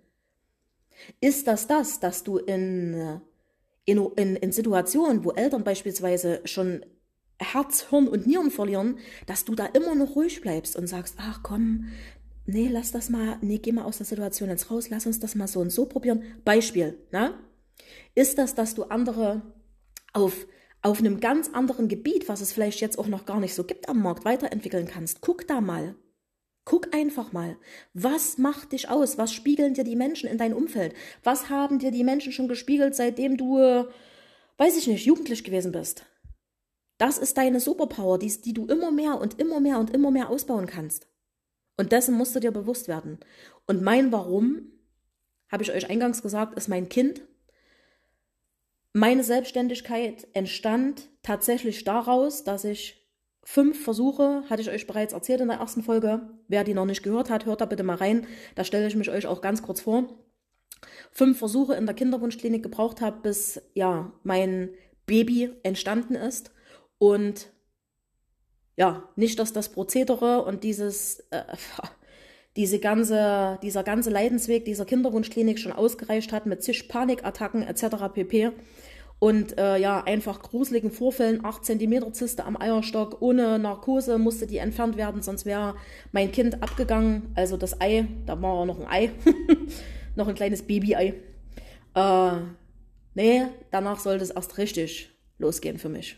Ist 1.22 1.48
das 1.48 1.68
das, 1.68 2.00
dass 2.00 2.24
du 2.24 2.38
in, 2.38 3.22
in, 3.86 3.98
in, 4.16 4.36
in 4.36 4.52
Situationen, 4.52 5.24
wo 5.24 5.32
Eltern 5.32 5.64
beispielsweise 5.64 6.42
schon 6.46 6.86
Herz, 7.38 7.88
Hirn 7.90 8.08
und 8.08 8.26
Nieren 8.28 8.52
verlieren, 8.52 8.98
dass 9.26 9.46
du 9.46 9.56
da 9.56 9.66
immer 9.68 9.96
noch 9.96 10.16
ruhig 10.16 10.42
bleibst 10.42 10.76
und 10.76 10.88
sagst, 10.88 11.16
ach 11.20 11.42
komm, 11.44 11.90
nee, 12.46 12.70
lass 12.70 12.92
das 12.92 13.10
mal, 13.10 13.38
nee, 13.42 13.58
geh 13.58 13.72
mal 13.72 13.86
aus 13.86 13.98
der 13.98 14.06
Situation 14.06 14.50
jetzt 14.50 14.72
raus, 14.72 14.90
lass 14.90 15.06
uns 15.06 15.20
das 15.20 15.36
mal 15.36 15.48
so 15.48 15.60
und 15.60 15.72
so 15.72 15.86
probieren. 15.86 16.24
Beispiel, 16.44 16.98
ne? 17.12 17.38
Ist 18.16 18.38
das, 18.38 18.56
dass 18.56 18.76
du 18.76 18.84
andere 18.84 19.42
auf 20.14 20.46
auf 20.84 21.00
einem 21.00 21.20
ganz 21.20 21.50
anderen 21.54 21.88
Gebiet, 21.88 22.30
was 22.30 22.42
es 22.42 22.52
vielleicht 22.52 22.82
jetzt 22.82 23.00
auch 23.00 23.08
noch 23.08 23.26
gar 23.26 23.40
nicht 23.40 23.56
so 23.56 23.64
gibt 23.64 23.90
am 23.90 24.02
Markt, 24.02 24.26
weiterentwickeln 24.26 24.88
kannst. 24.88 25.22
Guck 25.22 25.48
da 25.48 25.62
mal. 25.62 25.96
Guck 26.66 26.94
einfach 26.96 27.34
mal, 27.34 27.58
was 27.94 28.38
macht 28.38 28.72
dich 28.72 28.90
aus? 28.90 29.18
Was 29.18 29.34
spiegeln 29.34 29.74
dir 29.74 29.84
die 29.84 29.98
Menschen 29.98 30.30
in 30.30 30.38
deinem 30.38 30.56
Umfeld? 30.56 30.94
Was 31.22 31.50
haben 31.50 31.80
dir 31.80 31.92
die 31.92 32.06
Menschen 32.06 32.32
schon 32.32 32.48
gespiegelt, 32.48 32.96
seitdem 32.96 33.36
du, 33.36 33.58
weiß 34.58 34.78
ich 34.78 34.88
nicht, 34.88 35.06
jugendlich 35.06 35.44
gewesen 35.44 35.74
bist? 35.74 36.06
Das 36.98 37.18
ist 37.18 37.38
deine 37.38 37.60
Superpower, 37.60 38.18
die, 38.18 38.30
die 38.42 38.54
du 38.54 38.66
immer 38.66 38.92
mehr 38.92 39.20
und 39.20 39.40
immer 39.42 39.60
mehr 39.60 39.80
und 39.80 39.90
immer 39.90 40.10
mehr 40.10 40.30
ausbauen 40.30 40.68
kannst. 40.68 41.08
Und 41.76 41.92
dessen 41.92 42.16
musst 42.16 42.36
du 42.36 42.40
dir 42.40 42.52
bewusst 42.52 42.88
werden. 42.88 43.20
Und 43.68 43.82
mein 43.82 44.12
Warum, 44.12 44.72
habe 45.52 45.64
ich 45.64 45.72
euch 45.72 45.90
eingangs 45.90 46.22
gesagt, 46.22 46.58
ist 46.58 46.70
mein 46.70 46.88
Kind. 46.88 47.24
Meine 48.94 49.24
Selbstständigkeit 49.24 50.28
entstand 50.34 51.10
tatsächlich 51.24 51.84
daraus, 51.84 52.44
dass 52.44 52.64
ich 52.64 53.04
fünf 53.44 53.84
Versuche, 53.84 54.44
hatte 54.50 54.62
ich 54.62 54.70
euch 54.70 54.86
bereits 54.86 55.14
erzählt 55.14 55.42
in 55.42 55.48
der 55.48 55.58
ersten 55.58 55.82
Folge. 55.82 56.30
Wer 56.48 56.64
die 56.64 56.76
noch 56.76 56.86
nicht 56.86 57.02
gehört 57.02 57.32
hat, 57.32 57.46
hört 57.46 57.62
da 57.62 57.66
bitte 57.66 57.84
mal 57.84 57.96
rein. 57.96 58.28
Da 58.54 58.64
stelle 58.64 58.86
ich 58.86 58.96
mich 58.96 59.10
euch 59.10 59.26
auch 59.26 59.42
ganz 59.42 59.64
kurz 59.64 59.82
vor. 59.82 60.06
Fünf 61.12 61.40
Versuche 61.40 61.74
in 61.74 61.88
der 61.88 61.96
Kinderwunschklinik 61.96 62.62
gebraucht 62.62 63.02
habe, 63.02 63.22
bis 63.22 63.62
ja 63.74 64.14
mein 64.22 64.70
Baby 65.08 65.52
entstanden 65.64 66.14
ist. 66.14 66.52
Und 67.00 67.52
ja, 68.76 69.10
nicht, 69.16 69.40
dass 69.40 69.54
das 69.54 69.70
Prozedere 69.70 70.46
und 70.46 70.64
dieses, 70.64 71.20
äh, 71.32 71.44
diese 72.56 72.80
ganze, 72.80 73.58
dieser 73.64 73.84
ganze 73.84 74.10
Leidensweg 74.10 74.66
dieser 74.66 74.86
Kinderwunschklinik 74.86 75.60
schon 75.60 75.72
ausgereicht 75.72 76.32
hat 76.32 76.46
mit 76.46 76.64
zig 76.64 76.88
Panikattacken 76.88 77.64
etc. 77.64 78.14
pp. 78.14 78.52
Und 79.20 79.58
äh, 79.58 79.78
ja, 79.78 80.04
einfach 80.04 80.42
gruseligen 80.42 80.92
Vorfällen, 80.92 81.46
8 81.46 81.64
cm 81.64 82.14
Zyste 82.14 82.44
am 82.44 82.60
Eierstock, 82.60 83.22
ohne 83.22 83.58
Narkose 83.58 84.18
musste 84.18 84.48
die 84.48 84.58
entfernt 84.58 84.98
werden, 84.98 85.22
sonst 85.22 85.46
wäre 85.46 85.76
mein 86.12 86.32
Kind 86.32 86.62
abgegangen. 86.62 87.32
Also 87.34 87.56
das 87.56 87.80
Ei, 87.80 88.06
da 88.26 88.42
war 88.42 88.66
noch 88.66 88.82
ein 88.82 88.88
Ei, 88.88 89.12
noch 90.16 90.28
ein 90.28 90.36
kleines 90.36 90.64
Baby-Ei. 90.64 91.14
Äh, 91.96 92.32
nee, 93.14 93.44
danach 93.72 94.00
sollte 94.00 94.26
es 94.26 94.32
erst 94.32 94.58
richtig 94.58 95.10
losgehen 95.38 95.78
für 95.78 95.90
mich. 95.90 96.18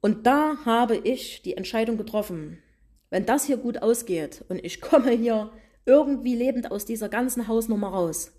Und 0.00 0.26
da 0.26 0.56
habe 0.64 0.96
ich 0.96 1.42
die 1.42 1.56
Entscheidung 1.56 1.98
getroffen, 1.98 2.62
wenn 3.16 3.24
das 3.24 3.46
hier 3.46 3.56
gut 3.56 3.80
ausgeht 3.80 4.44
und 4.50 4.62
ich 4.62 4.82
komme 4.82 5.10
hier 5.10 5.48
irgendwie 5.86 6.34
lebend 6.34 6.70
aus 6.70 6.84
dieser 6.84 7.08
ganzen 7.08 7.48
Hausnummer 7.48 7.88
raus, 7.88 8.32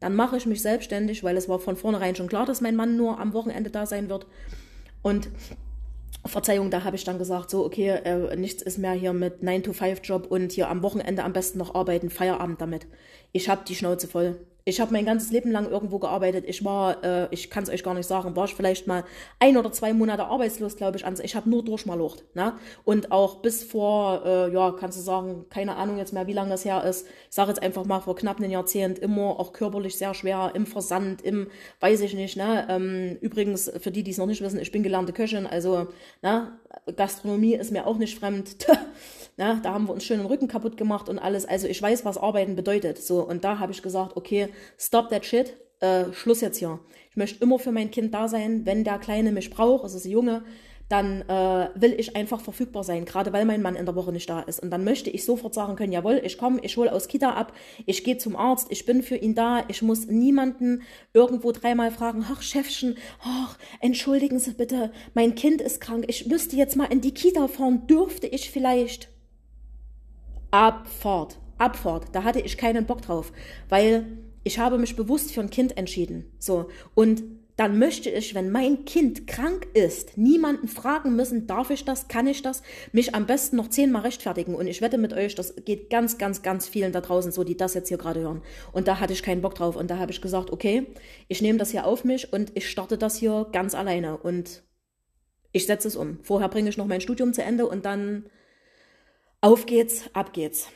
dann 0.00 0.14
mache 0.14 0.36
ich 0.36 0.44
mich 0.44 0.60
selbstständig, 0.60 1.24
weil 1.24 1.34
es 1.38 1.48
war 1.48 1.58
von 1.58 1.76
vornherein 1.76 2.14
schon 2.14 2.28
klar, 2.28 2.44
dass 2.44 2.60
mein 2.60 2.76
Mann 2.76 2.98
nur 2.98 3.18
am 3.18 3.32
Wochenende 3.32 3.70
da 3.70 3.86
sein 3.86 4.10
wird. 4.10 4.26
Und 5.00 5.30
Verzeihung, 6.26 6.70
da 6.70 6.84
habe 6.84 6.96
ich 6.96 7.04
dann 7.04 7.16
gesagt, 7.16 7.48
so, 7.48 7.64
okay, 7.64 7.88
äh, 8.04 8.36
nichts 8.36 8.60
ist 8.60 8.76
mehr 8.76 8.92
hier 8.92 9.14
mit 9.14 9.42
9-to-5-Job 9.42 10.26
und 10.26 10.52
hier 10.52 10.68
am 10.68 10.82
Wochenende 10.82 11.24
am 11.24 11.32
besten 11.32 11.56
noch 11.56 11.74
arbeiten, 11.74 12.10
Feierabend 12.10 12.60
damit. 12.60 12.86
Ich 13.32 13.48
habe 13.48 13.62
die 13.66 13.74
Schnauze 13.74 14.08
voll. 14.08 14.38
Ich 14.64 14.80
habe 14.80 14.92
mein 14.92 15.04
ganzes 15.04 15.30
Leben 15.30 15.50
lang 15.50 15.68
irgendwo 15.68 15.98
gearbeitet. 15.98 16.44
Ich 16.46 16.64
war, 16.64 17.02
äh, 17.02 17.28
ich 17.30 17.50
kann 17.50 17.64
es 17.64 17.70
euch 17.70 17.82
gar 17.82 17.94
nicht 17.94 18.06
sagen, 18.06 18.36
war 18.36 18.44
ich 18.44 18.54
vielleicht 18.54 18.86
mal 18.86 19.04
ein 19.38 19.56
oder 19.56 19.72
zwei 19.72 19.92
Monate 19.92 20.26
arbeitslos, 20.26 20.76
glaube 20.76 20.98
ich. 20.98 21.04
Ich 21.22 21.34
habe 21.34 21.50
nur 21.50 21.64
durchmalocht. 21.64 22.24
Ne? 22.34 22.54
Und 22.84 23.10
auch 23.10 23.36
bis 23.36 23.64
vor, 23.64 24.22
äh, 24.24 24.52
ja, 24.52 24.72
kannst 24.72 24.98
du 24.98 25.02
sagen, 25.02 25.46
keine 25.50 25.76
Ahnung 25.76 25.98
jetzt 25.98 26.12
mehr, 26.12 26.26
wie 26.26 26.32
lange 26.32 26.50
das 26.50 26.64
her 26.64 26.84
ist. 26.84 27.06
Ich 27.06 27.34
sage 27.34 27.50
jetzt 27.50 27.62
einfach 27.62 27.84
mal 27.84 28.00
vor 28.00 28.14
knapp 28.14 28.38
einem 28.38 28.50
Jahrzehnt 28.50 28.98
immer 28.98 29.40
auch 29.40 29.52
körperlich 29.52 29.96
sehr 29.96 30.14
schwer 30.14 30.52
im 30.54 30.66
Versand, 30.66 31.22
im, 31.22 31.48
weiß 31.80 32.00
ich 32.02 32.14
nicht. 32.14 32.36
Ne? 32.36 32.66
Ähm, 32.68 33.18
übrigens, 33.20 33.70
für 33.80 33.90
die, 33.90 34.02
die 34.02 34.12
es 34.12 34.18
noch 34.18 34.26
nicht 34.26 34.42
wissen, 34.42 34.60
ich 34.60 34.72
bin 34.72 34.82
gelernte 34.82 35.12
Köchin. 35.12 35.46
Also 35.46 35.88
ne? 36.22 36.52
Gastronomie 36.96 37.54
ist 37.54 37.72
mir 37.72 37.86
auch 37.86 37.98
nicht 37.98 38.18
fremd. 38.18 38.66
Ne? 39.36 39.60
Da 39.62 39.72
haben 39.74 39.86
wir 39.86 39.94
uns 39.94 40.04
schön 40.04 40.18
den 40.18 40.26
Rücken 40.26 40.48
kaputt 40.48 40.76
gemacht 40.76 41.08
und 41.08 41.18
alles. 41.18 41.46
Also 41.46 41.66
ich 41.66 41.80
weiß, 41.80 42.04
was 42.04 42.18
Arbeiten 42.18 42.56
bedeutet. 42.56 42.98
So, 42.98 43.26
und 43.26 43.44
da 43.44 43.58
habe 43.58 43.72
ich 43.72 43.82
gesagt, 43.82 44.16
okay, 44.16 44.48
stop 44.78 45.08
that 45.10 45.24
shit. 45.24 45.56
Äh, 45.80 46.12
Schluss 46.12 46.40
jetzt 46.40 46.58
hier. 46.58 46.78
Ich 47.10 47.16
möchte 47.16 47.42
immer 47.42 47.58
für 47.58 47.72
mein 47.72 47.90
Kind 47.90 48.14
da 48.14 48.28
sein. 48.28 48.66
Wenn 48.66 48.84
der 48.84 48.98
Kleine 48.98 49.32
mich 49.32 49.50
braucht, 49.50 49.84
also 49.84 49.96
ist 49.96 50.04
Junge, 50.04 50.44
dann 50.92 51.22
äh, 51.22 51.70
will 51.74 51.94
ich 51.98 52.16
einfach 52.16 52.42
verfügbar 52.42 52.84
sein, 52.84 53.06
gerade 53.06 53.32
weil 53.32 53.46
mein 53.46 53.62
Mann 53.62 53.76
in 53.76 53.86
der 53.86 53.94
Woche 53.94 54.12
nicht 54.12 54.28
da 54.28 54.40
ist. 54.40 54.60
Und 54.62 54.70
dann 54.70 54.84
möchte 54.84 55.08
ich 55.08 55.24
sofort 55.24 55.54
sagen 55.54 55.74
können, 55.74 55.92
jawohl, 55.92 56.20
ich 56.22 56.36
komme, 56.36 56.60
ich 56.62 56.76
hole 56.76 56.92
aus 56.92 57.08
Kita 57.08 57.32
ab, 57.32 57.54
ich 57.86 58.04
gehe 58.04 58.18
zum 58.18 58.36
Arzt, 58.36 58.66
ich 58.68 58.84
bin 58.84 59.02
für 59.02 59.16
ihn 59.16 59.34
da, 59.34 59.64
ich 59.68 59.80
muss 59.80 60.06
niemanden 60.06 60.82
irgendwo 61.14 61.50
dreimal 61.52 61.90
fragen, 61.90 62.26
ach 62.30 62.42
Chefchen, 62.42 62.98
ach, 63.22 63.56
entschuldigen 63.80 64.38
Sie 64.38 64.52
bitte, 64.52 64.92
mein 65.14 65.34
Kind 65.34 65.62
ist 65.62 65.80
krank, 65.80 66.04
ich 66.08 66.26
müsste 66.26 66.56
jetzt 66.56 66.76
mal 66.76 66.92
in 66.92 67.00
die 67.00 67.14
Kita 67.14 67.48
fahren, 67.48 67.86
dürfte 67.86 68.26
ich 68.26 68.50
vielleicht? 68.50 69.11
Abfahrt, 70.52 71.38
Abfahrt. 71.58 72.06
Da 72.12 72.22
hatte 72.22 72.40
ich 72.40 72.58
keinen 72.58 72.86
Bock 72.86 73.02
drauf, 73.02 73.32
weil 73.68 74.06
ich 74.44 74.58
habe 74.58 74.78
mich 74.78 74.96
bewusst 74.96 75.32
für 75.32 75.40
ein 75.40 75.50
Kind 75.50 75.76
entschieden. 75.76 76.30
So. 76.38 76.68
Und 76.94 77.22
dann 77.56 77.78
möchte 77.78 78.10
ich, 78.10 78.34
wenn 78.34 78.50
mein 78.50 78.84
Kind 78.84 79.26
krank 79.26 79.66
ist, 79.74 80.18
niemanden 80.18 80.68
fragen 80.68 81.16
müssen, 81.16 81.46
darf 81.46 81.70
ich 81.70 81.84
das, 81.84 82.08
kann 82.08 82.26
ich 82.26 82.42
das, 82.42 82.62
mich 82.92 83.14
am 83.14 83.26
besten 83.26 83.56
noch 83.56 83.68
zehnmal 83.68 84.02
rechtfertigen. 84.02 84.54
Und 84.54 84.66
ich 84.66 84.82
wette 84.82 84.98
mit 84.98 85.12
euch, 85.12 85.34
das 85.34 85.54
geht 85.64 85.88
ganz, 85.88 86.18
ganz, 86.18 86.42
ganz 86.42 86.68
vielen 86.68 86.92
da 86.92 87.00
draußen 87.00 87.32
so, 87.32 87.44
die 87.44 87.56
das 87.56 87.74
jetzt 87.74 87.88
hier 87.88 87.98
gerade 87.98 88.20
hören. 88.20 88.42
Und 88.72 88.88
da 88.88 89.00
hatte 89.00 89.12
ich 89.12 89.22
keinen 89.22 89.42
Bock 89.42 89.54
drauf. 89.54 89.76
Und 89.76 89.90
da 89.90 89.98
habe 89.98 90.12
ich 90.12 90.20
gesagt, 90.20 90.50
okay, 90.50 90.86
ich 91.28 91.40
nehme 91.40 91.58
das 91.58 91.70
hier 91.70 91.86
auf 91.86 92.04
mich 92.04 92.32
und 92.32 92.52
ich 92.54 92.68
starte 92.68 92.98
das 92.98 93.16
hier 93.16 93.46
ganz 93.52 93.74
alleine. 93.74 94.18
Und 94.18 94.62
ich 95.52 95.66
setze 95.66 95.88
es 95.88 95.96
um. 95.96 96.18
Vorher 96.22 96.48
bringe 96.48 96.68
ich 96.68 96.76
noch 96.76 96.86
mein 96.86 97.00
Studium 97.00 97.32
zu 97.32 97.42
Ende 97.42 97.66
und 97.66 97.86
dann 97.86 98.26
auf 99.42 99.66
geht's, 99.66 100.04
ab 100.14 100.32
geht's. 100.32 100.68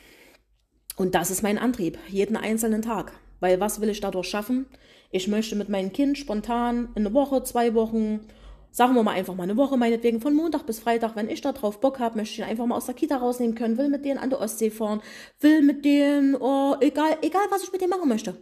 Und 0.97 1.15
das 1.15 1.31
ist 1.31 1.41
mein 1.41 1.57
Antrieb, 1.57 1.97
jeden 2.09 2.35
einzelnen 2.35 2.81
Tag. 2.81 3.13
Weil 3.39 3.61
was 3.61 3.79
will 3.79 3.87
ich 3.87 4.01
dadurch 4.01 4.27
schaffen? 4.27 4.65
Ich 5.09 5.29
möchte 5.29 5.55
mit 5.55 5.69
meinem 5.69 5.93
Kind 5.93 6.17
spontan 6.17 6.89
eine 6.95 7.13
Woche, 7.13 7.43
zwei 7.43 7.73
Wochen, 7.75 8.27
sagen 8.71 8.93
wir 8.93 9.03
mal 9.03 9.11
einfach 9.11 9.35
mal 9.35 9.43
eine 9.43 9.55
Woche, 9.55 9.77
meinetwegen 9.77 10.19
von 10.19 10.33
Montag 10.33 10.65
bis 10.65 10.79
Freitag, 10.79 11.15
wenn 11.15 11.29
ich 11.29 11.39
da 11.39 11.53
drauf 11.53 11.79
Bock 11.79 11.99
habe, 11.99 12.17
möchte 12.17 12.33
ich 12.33 12.39
ihn 12.39 12.45
einfach 12.45 12.65
mal 12.65 12.75
aus 12.75 12.87
der 12.87 12.95
Kita 12.95 13.15
rausnehmen 13.15 13.55
können, 13.55 13.77
will 13.77 13.87
mit 13.87 14.03
denen 14.03 14.17
an 14.17 14.31
der 14.31 14.41
Ostsee 14.41 14.69
fahren, 14.69 15.01
will 15.39 15.61
mit 15.61 15.85
denen, 15.85 16.35
oh, 16.35 16.75
egal, 16.81 17.17
egal 17.21 17.45
was 17.49 17.63
ich 17.63 17.71
mit 17.71 17.79
denen 17.79 17.91
machen 17.91 18.09
möchte. 18.09 18.35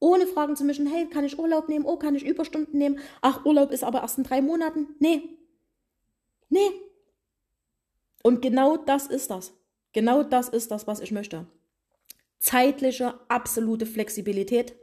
Ohne 0.00 0.26
Fragen 0.26 0.54
zu 0.54 0.64
mischen, 0.64 0.86
hey, 0.86 1.06
kann 1.06 1.24
ich 1.24 1.38
Urlaub 1.38 1.70
nehmen? 1.70 1.86
Oh, 1.86 1.96
kann 1.96 2.14
ich 2.14 2.26
Überstunden 2.26 2.76
nehmen? 2.76 2.98
Ach, 3.22 3.46
Urlaub 3.46 3.70
ist 3.70 3.84
aber 3.84 4.02
erst 4.02 4.18
in 4.18 4.24
drei 4.24 4.42
Monaten. 4.42 4.88
Nee. 4.98 5.22
Nee, 6.50 6.70
und 8.26 8.42
genau 8.42 8.76
das 8.76 9.06
ist 9.06 9.30
das. 9.30 9.52
Genau 9.92 10.24
das 10.24 10.48
ist 10.48 10.72
das, 10.72 10.88
was 10.88 10.98
ich 10.98 11.12
möchte. 11.12 11.46
Zeitliche, 12.40 13.14
absolute 13.28 13.86
Flexibilität. 13.86 14.74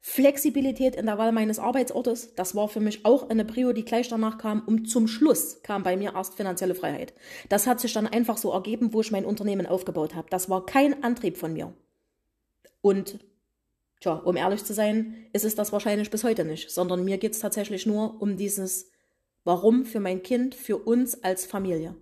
Flexibilität 0.00 0.96
in 0.96 1.06
der 1.06 1.16
Wahl 1.16 1.30
meines 1.30 1.60
Arbeitsortes, 1.60 2.34
das 2.34 2.56
war 2.56 2.66
für 2.68 2.80
mich 2.80 3.04
auch 3.04 3.30
eine 3.30 3.44
Prio, 3.44 3.72
die 3.72 3.84
gleich 3.84 4.08
danach 4.08 4.36
kam. 4.36 4.64
Und 4.66 4.86
zum 4.90 5.06
Schluss 5.06 5.62
kam 5.62 5.84
bei 5.84 5.96
mir 5.96 6.14
erst 6.16 6.34
finanzielle 6.34 6.74
Freiheit. 6.74 7.14
Das 7.48 7.68
hat 7.68 7.78
sich 7.78 7.92
dann 7.92 8.08
einfach 8.08 8.36
so 8.36 8.50
ergeben, 8.50 8.92
wo 8.92 9.00
ich 9.00 9.12
mein 9.12 9.26
Unternehmen 9.26 9.68
aufgebaut 9.68 10.16
habe. 10.16 10.26
Das 10.30 10.50
war 10.50 10.66
kein 10.66 11.04
Antrieb 11.04 11.36
von 11.36 11.52
mir. 11.52 11.72
Und 12.80 13.20
tja, 14.00 14.14
um 14.14 14.36
ehrlich 14.36 14.64
zu 14.64 14.74
sein, 14.74 15.28
ist 15.32 15.44
es 15.44 15.54
das 15.54 15.70
wahrscheinlich 15.70 16.10
bis 16.10 16.24
heute 16.24 16.44
nicht, 16.44 16.68
sondern 16.72 17.04
mir 17.04 17.18
geht 17.18 17.34
es 17.34 17.38
tatsächlich 17.38 17.86
nur 17.86 18.20
um 18.20 18.36
dieses 18.36 18.90
Warum 19.44 19.84
für 19.84 20.00
mein 20.00 20.24
Kind, 20.24 20.56
für 20.56 20.78
uns 20.78 21.22
als 21.22 21.46
Familie. 21.46 21.94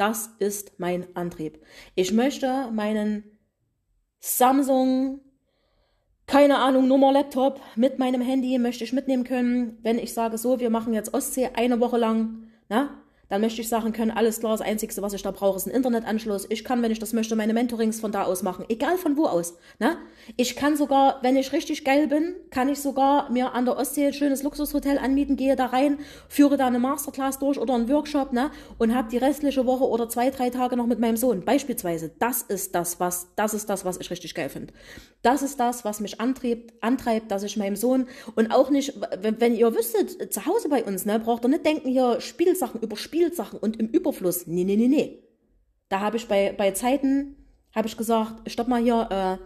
Das 0.00 0.30
ist 0.38 0.72
mein 0.78 1.14
Antrieb. 1.14 1.62
Ich 1.94 2.10
möchte 2.10 2.70
meinen 2.72 3.38
Samsung, 4.18 5.20
keine 6.26 6.56
Ahnung, 6.56 6.88
Nummer 6.88 7.12
Laptop 7.12 7.60
mit 7.76 7.98
meinem 7.98 8.22
Handy 8.22 8.58
möchte 8.58 8.82
ich 8.82 8.94
mitnehmen 8.94 9.24
können, 9.24 9.76
wenn 9.82 9.98
ich 9.98 10.14
sage 10.14 10.38
so, 10.38 10.58
wir 10.58 10.70
machen 10.70 10.94
jetzt 10.94 11.12
Ostsee 11.12 11.50
eine 11.52 11.80
Woche 11.80 11.98
lang, 11.98 12.48
na, 12.70 12.99
dann 13.30 13.40
möchte 13.40 13.60
ich 13.60 13.68
sagen 13.68 13.92
können, 13.92 14.10
alles 14.10 14.40
klar, 14.40 14.52
das 14.52 14.60
Einzige, 14.60 15.00
was 15.00 15.12
ich 15.12 15.22
da 15.22 15.30
brauche, 15.30 15.56
ist 15.56 15.66
ein 15.66 15.74
Internetanschluss. 15.74 16.46
Ich 16.50 16.64
kann, 16.64 16.82
wenn 16.82 16.90
ich 16.90 16.98
das 16.98 17.12
möchte, 17.12 17.36
meine 17.36 17.54
Mentorings 17.54 18.00
von 18.00 18.10
da 18.10 18.24
aus 18.24 18.42
machen, 18.42 18.64
egal 18.68 18.98
von 18.98 19.16
wo 19.16 19.26
aus. 19.26 19.56
Ne? 19.78 19.96
Ich 20.36 20.56
kann 20.56 20.76
sogar, 20.76 21.20
wenn 21.22 21.36
ich 21.36 21.52
richtig 21.52 21.84
geil 21.84 22.08
bin, 22.08 22.34
kann 22.50 22.68
ich 22.68 22.80
sogar 22.80 23.30
mir 23.30 23.54
an 23.54 23.64
der 23.64 23.76
Ostsee 23.76 24.08
ein 24.08 24.12
schönes 24.12 24.42
Luxushotel 24.42 24.98
anmieten, 24.98 25.36
gehe 25.36 25.54
da 25.54 25.66
rein, 25.66 25.98
führe 26.28 26.56
da 26.56 26.66
eine 26.66 26.80
Masterclass 26.80 27.38
durch 27.38 27.58
oder 27.58 27.74
einen 27.74 27.88
Workshop 27.88 28.32
ne? 28.32 28.50
und 28.78 28.94
habe 28.94 29.08
die 29.08 29.18
restliche 29.18 29.64
Woche 29.64 29.84
oder 29.84 30.08
zwei, 30.08 30.30
drei 30.30 30.50
Tage 30.50 30.76
noch 30.76 30.86
mit 30.86 30.98
meinem 30.98 31.16
Sohn. 31.16 31.44
Beispielsweise, 31.44 32.10
das 32.18 32.42
ist 32.42 32.74
das, 32.74 32.98
was, 32.98 33.28
das 33.36 33.54
ist 33.54 33.70
das, 33.70 33.84
was 33.84 33.98
ich 33.98 34.10
richtig 34.10 34.34
geil 34.34 34.48
finde. 34.48 34.74
Das 35.22 35.42
ist 35.42 35.60
das, 35.60 35.84
was 35.84 36.00
mich 36.00 36.20
antreibt, 36.20 36.72
antreibt, 36.82 37.30
dass 37.30 37.44
ich 37.44 37.56
meinem 37.56 37.76
Sohn 37.76 38.08
und 38.34 38.50
auch 38.50 38.70
nicht, 38.70 38.94
wenn, 39.20 39.40
wenn 39.40 39.54
ihr 39.54 39.72
wüsstet, 39.72 40.32
zu 40.32 40.46
Hause 40.46 40.68
bei 40.68 40.82
uns, 40.82 41.04
ne, 41.04 41.20
braucht 41.20 41.44
ihr 41.44 41.48
nicht 41.48 41.64
denken, 41.64 41.88
hier 41.88 42.20
Spielsachen 42.20 42.80
über 42.80 42.96
Spiel 42.96 43.19
Spielsachen 43.20 43.58
und 43.58 43.78
im 43.78 43.88
Überfluss. 43.88 44.46
Nee, 44.46 44.64
nee, 44.64 44.76
nee, 44.76 44.88
nee. 44.88 45.22
Da 45.90 46.00
habe 46.00 46.16
ich 46.16 46.26
bei, 46.26 46.54
bei 46.56 46.70
Zeiten, 46.70 47.36
habe 47.74 47.86
ich 47.86 47.96
gesagt, 47.96 48.50
stopp 48.50 48.68
mal 48.68 48.82
hier, 48.82 49.08
äh, 49.10 49.44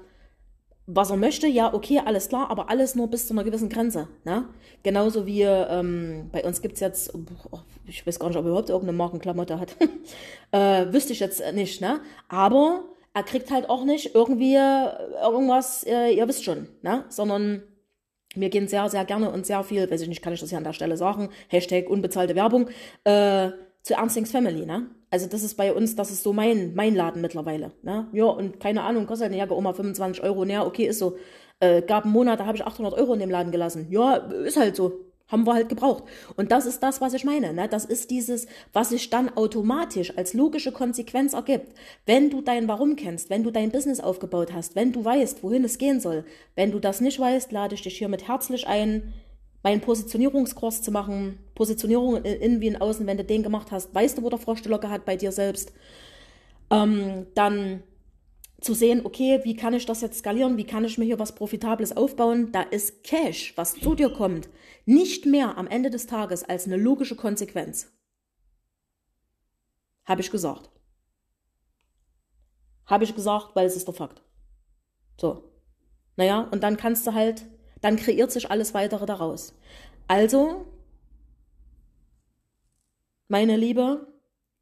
was 0.87 1.11
er 1.11 1.17
möchte, 1.17 1.49
ja, 1.49 1.73
okay, 1.75 2.01
alles 2.05 2.29
klar, 2.29 2.51
aber 2.51 2.71
alles 2.71 2.95
nur 2.95 3.09
bis 3.09 3.27
zu 3.27 3.35
einer 3.35 3.43
gewissen 3.43 3.71
Grenze. 3.71 4.07
Ne? 4.25 4.45
Genauso 4.83 5.27
wie 5.27 5.43
ähm, 5.43 6.29
bei 6.31 6.45
uns 6.45 6.63
gibt 6.63 6.75
es 6.75 6.81
jetzt, 6.81 7.15
oh, 7.15 7.59
ich 7.87 8.07
weiß 8.07 8.21
gar 8.21 8.29
nicht, 8.29 8.37
ob 8.37 8.45
er 8.45 8.51
überhaupt 8.51 8.69
irgendeine 8.69 8.97
Markenklamotte 8.97 9.59
hat. 9.59 9.75
äh, 10.53 10.93
wüsste 10.93 11.15
ich 11.15 11.21
jetzt 11.21 11.43
nicht, 11.55 11.81
ne? 11.81 12.01
Aber 12.29 12.85
er 13.15 13.23
kriegt 13.23 13.51
halt 13.51 13.71
auch 13.71 13.85
nicht 13.85 14.15
irgendwie 14.15 14.55
irgendwas, 14.55 15.85
äh, 15.85 16.11
ihr 16.11 16.29
wisst 16.29 16.45
schon, 16.45 16.69
ne? 16.83 17.07
Sondern 17.09 17.63
wir 18.35 18.51
gehen 18.51 18.69
sehr, 18.69 18.89
sehr 18.91 19.05
gerne 19.05 19.31
und 19.31 19.47
sehr 19.47 19.65
viel, 19.65 19.91
weiß 19.91 20.03
ich 20.03 20.09
nicht, 20.09 20.23
kann 20.23 20.33
ich 20.33 20.41
das 20.41 20.51
hier 20.51 20.59
an 20.59 20.65
der 20.65 20.73
Stelle 20.73 20.97
sagen, 20.97 21.31
Hashtag 21.49 21.89
unbezahlte 21.89 22.35
Werbung, 22.35 22.69
äh, 23.05 23.51
zu 23.85 23.95
Ernstings 23.95 24.33
Family, 24.33 24.67
ne? 24.67 24.91
Also 25.11 25.29
das 25.29 25.45
ist 25.45 25.55
bei 25.55 25.73
uns, 25.73 25.95
das 25.95 26.11
ist 26.11 26.25
so 26.25 26.33
mein, 26.33 26.75
mein 26.75 26.97
Laden 26.97 27.23
mittlerweile, 27.23 27.71
ne? 27.83 28.09
Ja, 28.13 28.25
und 28.25 28.59
keine 28.59 28.83
Ahnung, 28.83 29.07
kostet 29.07 29.27
eine 29.27 29.37
Jacke 29.37 29.55
Oma 29.55 29.73
25 29.73 30.25
Euro, 30.25 30.45
naja, 30.45 30.67
okay, 30.67 30.87
ist 30.87 30.99
so. 30.99 31.17
Äh, 31.61 31.83
gab 31.83 32.05
einen 32.05 32.13
Monat, 32.13 32.41
da 32.41 32.47
habe 32.47 32.57
ich 32.57 32.65
800 32.65 32.95
Euro 32.95 33.13
in 33.15 33.21
dem 33.21 33.31
Laden 33.31 33.53
gelassen. 33.53 33.87
Ja, 33.91 34.17
ist 34.17 34.57
halt 34.57 34.75
so 34.75 35.05
haben 35.29 35.47
wir 35.47 35.55
halt 35.55 35.69
gebraucht. 35.69 36.05
Und 36.37 36.53
das 36.53 36.67
ist 36.67 36.83
das, 36.83 37.01
was 37.01 37.15
ich 37.15 37.25
meine. 37.25 37.53
Ne? 37.53 37.69
Das 37.69 37.85
ist 37.85 38.11
dieses, 38.11 38.47
was 38.73 38.91
sich 38.91 39.09
dann 39.11 39.35
automatisch 39.37 40.17
als 40.17 40.35
logische 40.35 40.71
Konsequenz 40.71 41.33
ergibt. 41.33 41.73
Wenn 42.05 42.31
du 42.31 42.43
dein 42.43 42.69
Warum 42.69 42.95
kennst, 42.97 43.31
wenn 43.31 43.43
du 43.43 43.51
dein 43.51 43.71
Business 43.71 44.01
aufgebaut 44.01 44.53
hast, 44.53 44.77
wenn 44.77 44.93
du 44.93 45.05
weißt, 45.05 45.43
wohin 45.43 45.65
es 45.65 45.79
gehen 45.79 46.01
soll. 46.01 46.25
Wenn 46.55 46.73
du 46.73 46.79
das 46.79 47.01
nicht 47.01 47.19
weißt, 47.19 47.53
lade 47.53 47.75
ich 47.75 47.83
dich 47.83 47.97
hiermit 47.97 48.29
herzlich 48.29 48.67
ein, 48.67 49.15
meinen 49.65 49.81
Positionierungskurs 49.81 50.83
zu 50.83 50.93
machen. 50.93 51.41
Positionierung 51.57 52.19
in, 52.19 52.25
in 52.25 52.61
wie 52.61 52.69
in 52.69 52.81
außen, 52.81 53.07
wenn 53.07 53.17
du 53.17 53.25
den 53.25 53.43
gemacht 53.43 53.73
hast, 53.73 53.93
weißt 53.93 54.19
du, 54.19 54.23
wo 54.23 54.31
der 54.31 54.39
Froschlocke 54.39 54.91
hat 54.91 55.05
bei 55.05 55.17
dir 55.17 55.33
selbst. 55.33 55.73
Ähm, 56.71 57.27
dann 57.35 57.83
zu 58.61 58.75
sehen, 58.75 59.05
okay, 59.05 59.41
wie 59.45 59.57
kann 59.57 59.75
ich 59.75 59.85
das 59.85 60.01
jetzt 60.01 60.19
skalieren, 60.19 60.57
wie 60.57 60.65
kann 60.65 60.85
ich 60.85 60.97
mir 60.97 61.05
hier 61.05 61.19
was 61.19 61.35
Profitables 61.35 61.97
aufbauen, 61.97 62.51
da 62.53 62.63
ist 62.63 63.05
Cash, 63.05 63.53
was 63.57 63.75
zu 63.75 63.95
dir 63.95 64.11
kommt, 64.11 64.49
nicht 64.87 65.27
mehr 65.27 65.59
am 65.59 65.67
Ende 65.67 65.91
des 65.91 66.07
Tages 66.07 66.45
als 66.45 66.67
eine 66.67 66.77
logische 66.77 67.17
Konsequenz. 67.17 67.93
Habe 70.07 70.23
ich 70.23 70.31
gesagt. 70.31 70.71
Habe 72.87 73.05
ich 73.05 73.15
gesagt, 73.15 73.55
weil 73.55 73.67
es 73.67 73.77
ist 73.77 73.87
der 73.87 73.95
Fakt. 73.95 74.23
So. 75.21 75.51
Naja, 76.17 76.49
und 76.51 76.63
dann 76.63 76.77
kannst 76.77 77.07
du 77.07 77.13
halt, 77.13 77.45
dann 77.85 77.97
kreiert 77.97 78.33
sich 78.33 78.51
alles 78.51 78.73
weitere 78.73 79.05
daraus. 79.05 79.55
Also, 80.09 80.65
meine 83.29 83.59
Liebe, 83.59 84.11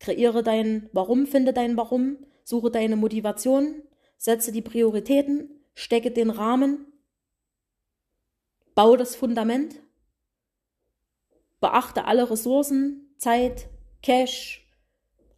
kreiere 0.00 0.42
dein 0.42 0.90
Warum, 0.92 1.28
finde 1.28 1.52
dein 1.52 1.76
Warum, 1.76 2.16
suche 2.42 2.72
deine 2.72 2.96
Motivation, 2.96 3.80
setze 4.18 4.50
die 4.50 4.60
Prioritäten, 4.60 5.62
stecke 5.72 6.10
den 6.10 6.30
Rahmen, 6.30 6.84
baue 8.74 8.96
das 8.96 9.14
Fundament, 9.14 9.76
beachte 11.60 12.06
alle 12.06 12.28
Ressourcen, 12.28 13.14
Zeit, 13.18 13.68
Cash, 14.02 14.66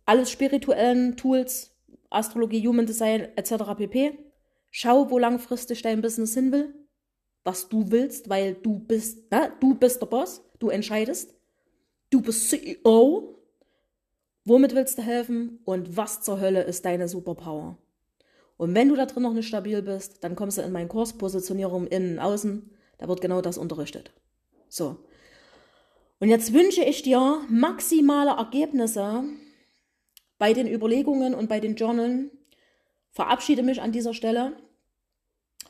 alles 0.07 0.31
spirituellen 0.31 1.18
Tools, 1.18 1.77
Astrologie, 2.09 2.66
Human 2.66 2.87
Design 2.87 3.29
etc. 3.37 3.75
pp. 3.77 4.18
Schau, 4.70 5.11
wo 5.11 5.18
langfristig 5.18 5.83
dein 5.83 6.01
Business 6.01 6.33
hin 6.33 6.51
will, 6.51 6.84
was 7.44 7.68
du 7.68 7.90
willst, 7.90 8.28
weil 8.28 8.54
du 8.54 8.78
bist, 8.78 9.26
na, 9.30 9.48
du 9.61 9.74
bist 9.74 10.00
der 10.00 10.07
Boss, 10.07 10.42
du 10.59 10.70
entscheidest, 10.70 11.35
du 12.11 12.20
bist 12.20 12.48
CEO. 12.48 13.30
Womit 14.46 14.74
willst 14.74 14.98
du 14.98 15.02
helfen 15.02 15.61
und 15.64 15.96
was 15.96 16.22
zur 16.22 16.40
Hölle 16.40 16.62
ist 16.62 16.85
deine 16.85 17.09
Superpower? 17.09 17.78
Und 18.57 18.74
wenn 18.74 18.88
du 18.88 18.96
da 18.96 19.07
drin 19.07 19.22
noch 19.22 19.33
nicht 19.33 19.48
stabil 19.48 19.83
bist, 19.83 20.22
dann 20.22 20.37
kommst 20.37 20.59
du 20.59 20.62
in 20.62 20.72
meinen 20.72 20.88
Kurs 20.88 21.14
Positionierung 21.14 21.87
innen, 21.87 22.18
außen. 22.18 22.70
Da 22.98 23.09
wird 23.09 23.20
genau 23.20 23.40
das 23.40 23.59
unterrichtet. 23.59 24.12
So. 24.68 24.98
Und 26.20 26.28
jetzt 26.28 26.52
wünsche 26.52 26.83
ich 26.85 27.02
dir 27.02 27.40
maximale 27.48 28.37
Ergebnisse 28.37 29.24
bei 30.38 30.52
den 30.52 30.68
Überlegungen 30.68 31.35
und 31.35 31.48
bei 31.48 31.61
den 31.61 31.74
Journalen. 31.74 32.30
Verabschiede 33.11 33.62
mich 33.62 33.80
an 33.80 33.92
dieser 33.92 34.14
Stelle. 34.14 34.52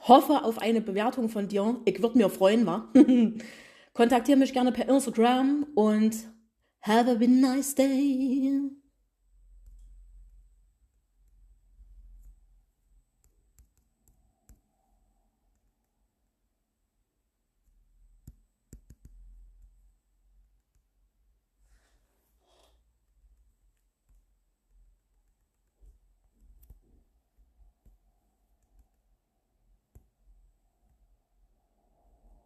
Hoffe 0.06 0.44
auf 0.44 0.58
eine 0.58 0.82
Bewertung 0.82 1.30
von 1.30 1.48
dir. 1.48 1.80
Ich 1.86 2.02
würde 2.02 2.18
mir 2.18 2.28
freuen, 2.28 2.66
wa? 2.66 2.92
Kontaktiere 3.94 4.38
mich 4.38 4.52
gerne 4.52 4.70
per 4.70 4.88
Instagram 4.88 5.66
und 5.74 6.14
have 6.82 7.10
a 7.10 7.26
nice 7.26 7.74
day. 7.74 8.70